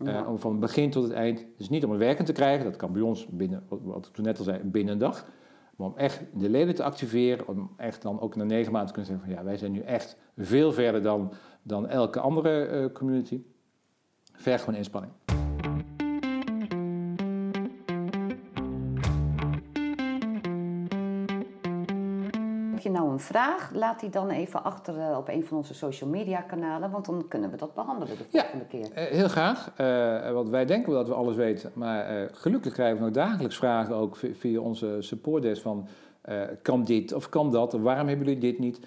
Uh, 0.03 0.29
om 0.29 0.39
van 0.39 0.59
begin 0.59 0.89
tot 0.89 1.03
het 1.03 1.11
eind. 1.11 1.45
Dus 1.57 1.69
niet 1.69 1.83
om 1.83 1.89
het 1.89 1.99
werken 1.99 2.25
te 2.25 2.31
krijgen, 2.31 2.65
dat 2.65 2.75
kan 2.75 2.93
bij 2.93 3.01
ons 3.01 3.27
binnen, 3.27 3.63
wat 3.67 4.05
ik 4.05 4.13
toen 4.13 4.25
net 4.25 4.37
al 4.37 4.43
zei, 4.43 4.59
binnen 4.63 4.93
een 4.93 4.99
dag. 4.99 5.27
Maar 5.75 5.87
om 5.87 5.97
echt 5.97 6.21
de 6.33 6.49
leden 6.49 6.75
te 6.75 6.83
activeren, 6.83 7.47
om 7.47 7.71
echt 7.77 8.01
dan 8.01 8.19
ook 8.19 8.35
na 8.35 8.43
negen 8.43 8.71
maanden 8.71 8.93
te 8.93 8.93
kunnen 8.93 9.11
zeggen 9.11 9.27
van 9.27 9.37
ja, 9.37 9.49
wij 9.49 9.57
zijn 9.57 9.71
nu 9.71 9.79
echt 9.79 10.17
veel 10.37 10.71
verder 10.71 11.01
dan, 11.01 11.33
dan 11.61 11.87
elke 11.87 12.19
andere 12.19 12.69
uh, 12.69 12.93
community. 12.93 13.41
Vergt 14.33 14.63
gewoon 14.63 14.79
inspanning. 14.79 15.13
Heb 22.79 22.87
je 22.87 22.99
nou 22.99 23.11
een 23.11 23.19
vraag, 23.19 23.71
laat 23.73 23.99
die 23.99 24.09
dan 24.09 24.29
even 24.29 24.63
achter 24.63 24.99
eh, 24.99 25.17
op 25.17 25.27
een 25.27 25.45
van 25.45 25.57
onze 25.57 25.73
social 25.73 26.09
media 26.09 26.41
kanalen, 26.41 26.91
want 26.91 27.05
dan 27.05 27.27
kunnen 27.27 27.51
we 27.51 27.57
dat 27.57 27.73
behandelen 27.73 28.17
de 28.17 28.23
volgende 28.31 28.65
ja, 28.69 28.79
keer. 28.79 28.91
Eh, 28.93 29.05
heel 29.05 29.27
graag, 29.27 29.71
uh, 29.77 30.31
want 30.31 30.49
wij 30.49 30.65
denken 30.65 30.93
dat 30.93 31.07
we 31.07 31.13
alles 31.13 31.35
weten, 31.35 31.71
maar 31.73 32.29
gelukkig 32.31 32.73
krijgen 32.73 32.97
we 32.97 33.03
nog 33.03 33.13
dagelijks 33.13 33.57
vragen 33.57 33.95
ook 33.95 34.17
via 34.33 34.59
onze 34.59 34.97
supportdesk 34.99 35.61
van 35.61 35.87
kan 36.61 36.83
dit 36.83 37.13
of 37.13 37.29
kan 37.29 37.51
dat, 37.51 37.73
of 37.73 37.81
waarom 37.81 38.07
hebben 38.07 38.25
jullie 38.25 38.41
dit 38.41 38.59
niet? 38.59 38.79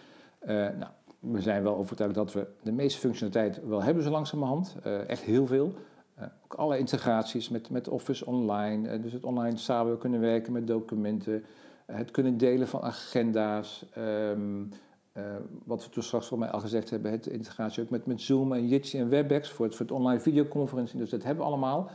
nou, 0.46 0.90
we 1.18 1.40
zijn 1.40 1.62
wel 1.62 1.76
overtuigd 1.76 2.14
dat 2.14 2.32
we 2.32 2.46
de 2.62 2.72
meeste 2.72 2.98
functionaliteit 2.98 3.66
wel 3.66 3.82
hebben 3.82 4.02
zo 4.02 4.10
langzamerhand, 4.10 4.76
echt 5.06 5.22
heel 5.22 5.46
veel. 5.46 5.72
ook 6.44 6.54
alle 6.54 6.78
integraties 6.78 7.48
met, 7.48 7.70
met 7.70 7.88
Office 7.88 8.26
online, 8.26 9.00
dus 9.00 9.12
het 9.12 9.24
online 9.24 9.56
samen 9.56 9.98
kunnen 9.98 10.20
werken 10.20 10.52
met 10.52 10.66
documenten 10.66 11.44
het 11.96 12.10
kunnen 12.10 12.36
delen 12.36 12.68
van 12.68 12.80
agenda's. 12.80 13.84
Um, 13.98 14.68
uh, 15.16 15.24
wat 15.64 15.84
we 15.84 15.90
toen 15.90 16.02
straks 16.02 16.26
voor 16.26 16.38
mij 16.38 16.50
al 16.50 16.60
gezegd 16.60 16.90
hebben, 16.90 17.10
het 17.10 17.26
integratie 17.26 17.82
ook 17.82 17.90
met, 17.90 18.06
met 18.06 18.20
Zoom 18.20 18.52
en 18.52 18.68
Jitsi 18.68 18.98
en 18.98 19.08
WebEx 19.08 19.50
voor 19.50 19.66
het, 19.66 19.74
voor 19.74 19.86
het 19.86 19.94
online 19.94 20.20
videoconferencing. 20.20 21.00
Dus 21.00 21.10
dat 21.10 21.22
hebben 21.22 21.44
we 21.44 21.50
allemaal. 21.50 21.90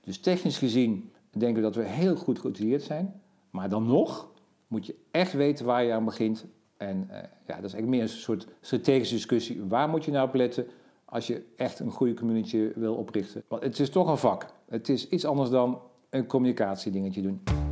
Dus 0.00 0.18
technisch 0.18 0.58
gezien 0.58 1.12
denken 1.30 1.54
we 1.54 1.62
dat 1.62 1.74
we 1.74 1.82
heel 1.82 2.16
goed 2.16 2.38
geïntegreerd 2.38 2.82
zijn. 2.82 3.20
Maar 3.50 3.68
dan 3.68 3.86
nog 3.86 4.28
moet 4.66 4.86
je 4.86 4.94
echt 5.10 5.32
weten 5.32 5.66
waar 5.66 5.84
je 5.84 5.92
aan 5.92 6.04
begint. 6.04 6.46
En 6.76 7.08
uh, 7.10 7.16
ja, 7.46 7.54
dat 7.54 7.64
is 7.64 7.72
eigenlijk 7.72 7.86
meer 7.86 8.02
een 8.02 8.08
soort 8.08 8.46
strategische 8.60 9.14
discussie. 9.14 9.64
Waar 9.64 9.88
moet 9.88 10.04
je 10.04 10.10
nou 10.10 10.28
op 10.28 10.34
letten 10.34 10.66
als 11.04 11.26
je 11.26 11.42
echt 11.56 11.78
een 11.78 11.90
goede 11.90 12.14
community 12.14 12.72
wil 12.74 12.94
oprichten? 12.94 13.42
Want 13.48 13.62
het 13.62 13.78
is 13.78 13.90
toch 13.90 14.08
een 14.08 14.18
vak. 14.18 14.46
Het 14.68 14.88
is 14.88 15.08
iets 15.08 15.24
anders 15.24 15.50
dan 15.50 15.80
een 16.10 16.26
communicatiedingetje 16.26 17.22
doen. 17.22 17.69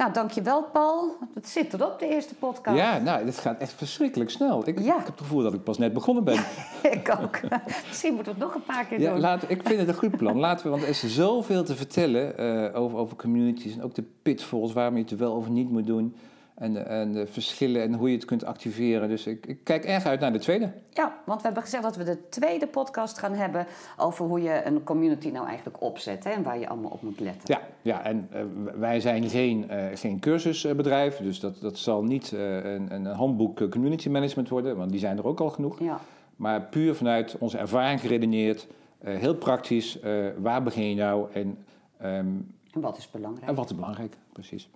Nou, 0.00 0.12
dankjewel 0.12 0.62
Paul. 0.62 1.16
Het 1.34 1.48
zit 1.48 1.72
erop, 1.72 1.98
de 1.98 2.08
eerste 2.08 2.34
podcast. 2.34 2.76
Ja, 2.76 2.98
nou, 2.98 3.24
dit 3.24 3.38
gaat 3.38 3.60
echt 3.60 3.72
verschrikkelijk 3.72 4.30
snel. 4.30 4.68
Ik, 4.68 4.80
ik 4.80 4.86
heb 4.86 5.06
het 5.06 5.18
gevoel 5.18 5.42
dat 5.42 5.54
ik 5.54 5.62
pas 5.62 5.78
net 5.78 5.92
begonnen 5.92 6.24
ben. 6.24 6.44
ik 6.98 7.16
ook. 7.22 7.40
Misschien 7.88 8.14
moeten 8.14 8.34
we 8.34 8.38
het 8.38 8.48
nog 8.48 8.54
een 8.54 8.62
paar 8.62 8.84
keer 8.84 9.00
ja, 9.00 9.10
doen. 9.10 9.20
Laat, 9.20 9.42
ik 9.50 9.62
vind 9.64 9.78
het 9.78 9.88
een 9.88 9.94
goed 9.94 10.16
plan. 10.16 10.38
Laten 10.38 10.64
we, 10.64 10.70
want 10.70 10.82
er 10.82 10.88
is 10.88 11.14
zoveel 11.14 11.64
te 11.64 11.76
vertellen 11.76 12.40
uh, 12.40 12.80
over, 12.80 12.98
over 12.98 13.16
communities. 13.16 13.74
En 13.76 13.82
ook 13.82 13.94
de 13.94 14.04
pitfalls, 14.22 14.72
waarom 14.72 14.94
je 14.94 15.02
het 15.02 15.10
er 15.10 15.18
wel 15.18 15.34
of 15.34 15.48
niet 15.48 15.70
moet 15.70 15.86
doen. 15.86 16.16
En, 16.60 16.86
en 16.88 17.12
de 17.12 17.26
verschillen 17.26 17.82
en 17.82 17.94
hoe 17.94 18.08
je 18.08 18.14
het 18.14 18.24
kunt 18.24 18.44
activeren. 18.44 19.08
Dus 19.08 19.26
ik, 19.26 19.46
ik, 19.46 19.64
kijk 19.64 19.84
erg 19.84 20.04
uit 20.04 20.20
naar 20.20 20.32
de 20.32 20.38
tweede. 20.38 20.72
Ja, 20.90 21.18
want 21.26 21.40
we 21.40 21.44
hebben 21.46 21.62
gezegd 21.62 21.82
dat 21.82 21.96
we 21.96 22.04
de 22.04 22.28
tweede 22.28 22.66
podcast 22.66 23.18
gaan 23.18 23.32
hebben 23.32 23.66
over 23.96 24.26
hoe 24.26 24.42
je 24.42 24.62
een 24.64 24.82
community 24.84 25.28
nou 25.28 25.46
eigenlijk 25.46 25.82
opzet 25.82 26.24
hè, 26.24 26.30
en 26.30 26.42
waar 26.42 26.58
je 26.58 26.68
allemaal 26.68 26.90
op 26.90 27.02
moet 27.02 27.20
letten. 27.20 27.54
Ja, 27.54 27.60
ja 27.82 28.04
en 28.04 28.28
uh, 28.32 28.40
wij 28.78 29.00
zijn 29.00 29.28
geen, 29.28 29.66
uh, 29.70 29.84
geen 29.94 30.20
cursusbedrijf, 30.20 31.16
dus 31.16 31.40
dat, 31.40 31.60
dat 31.60 31.78
zal 31.78 32.02
niet 32.02 32.32
uh, 32.32 32.64
een, 32.64 32.94
een 32.94 33.06
handboek 33.06 33.70
community 33.70 34.08
management 34.08 34.48
worden, 34.48 34.76
want 34.76 34.90
die 34.90 35.00
zijn 35.00 35.18
er 35.18 35.26
ook 35.26 35.40
al 35.40 35.50
genoeg. 35.50 35.78
Ja. 35.78 36.00
Maar 36.36 36.62
puur 36.62 36.94
vanuit 36.94 37.36
onze 37.38 37.58
ervaring 37.58 38.00
geredeneerd, 38.00 38.66
heel 39.04 39.34
praktisch, 39.34 39.98
waar 40.38 40.62
begin 40.62 40.88
je 40.88 40.94
nou 40.94 41.32
en, 41.32 41.58
um, 42.02 42.54
en 42.72 42.80
wat 42.80 42.96
is 42.96 43.10
belangrijk? 43.10 43.48
En 43.48 43.54
wat 43.54 43.70
is 43.70 43.76
belangrijk, 43.76 44.16
precies. 44.32 44.68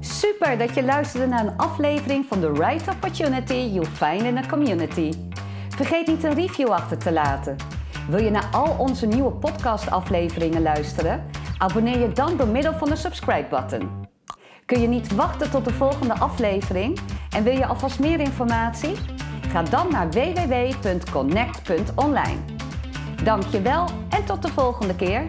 Super 0.00 0.58
dat 0.58 0.74
je 0.74 0.84
luisterde 0.84 1.26
naar 1.26 1.46
een 1.46 1.56
aflevering 1.56 2.24
van 2.28 2.40
The 2.40 2.52
Right 2.52 2.88
Opportunity 2.88 3.54
You 3.54 3.86
Find 3.86 4.22
in 4.22 4.38
a 4.38 4.46
Community. 4.48 5.12
Vergeet 5.68 6.06
niet 6.06 6.24
een 6.24 6.34
review 6.34 6.68
achter 6.68 6.98
te 6.98 7.12
laten. 7.12 7.56
Wil 8.08 8.22
je 8.22 8.30
naar 8.30 8.48
al 8.52 8.76
onze 8.78 9.06
nieuwe 9.06 9.30
podcast-afleveringen 9.30 10.62
luisteren? 10.62 11.24
Abonneer 11.58 11.98
je 11.98 12.12
dan 12.12 12.36
door 12.36 12.48
middel 12.48 12.72
van 12.72 12.88
de 12.88 12.96
subscribe-button. 12.96 14.08
Kun 14.66 14.80
je 14.80 14.88
niet 14.88 15.14
wachten 15.14 15.50
tot 15.50 15.64
de 15.64 15.72
volgende 15.72 16.14
aflevering 16.14 16.98
en 17.30 17.42
wil 17.42 17.56
je 17.56 17.66
alvast 17.66 17.98
meer 17.98 18.20
informatie? 18.20 18.94
Ga 19.48 19.62
dan 19.62 19.86
naar 19.90 20.10
www.connect.online. 20.10 22.38
Dankjewel 23.24 23.88
en 24.08 24.24
tot 24.24 24.42
de 24.42 24.48
volgende 24.48 24.96
keer. 24.96 25.24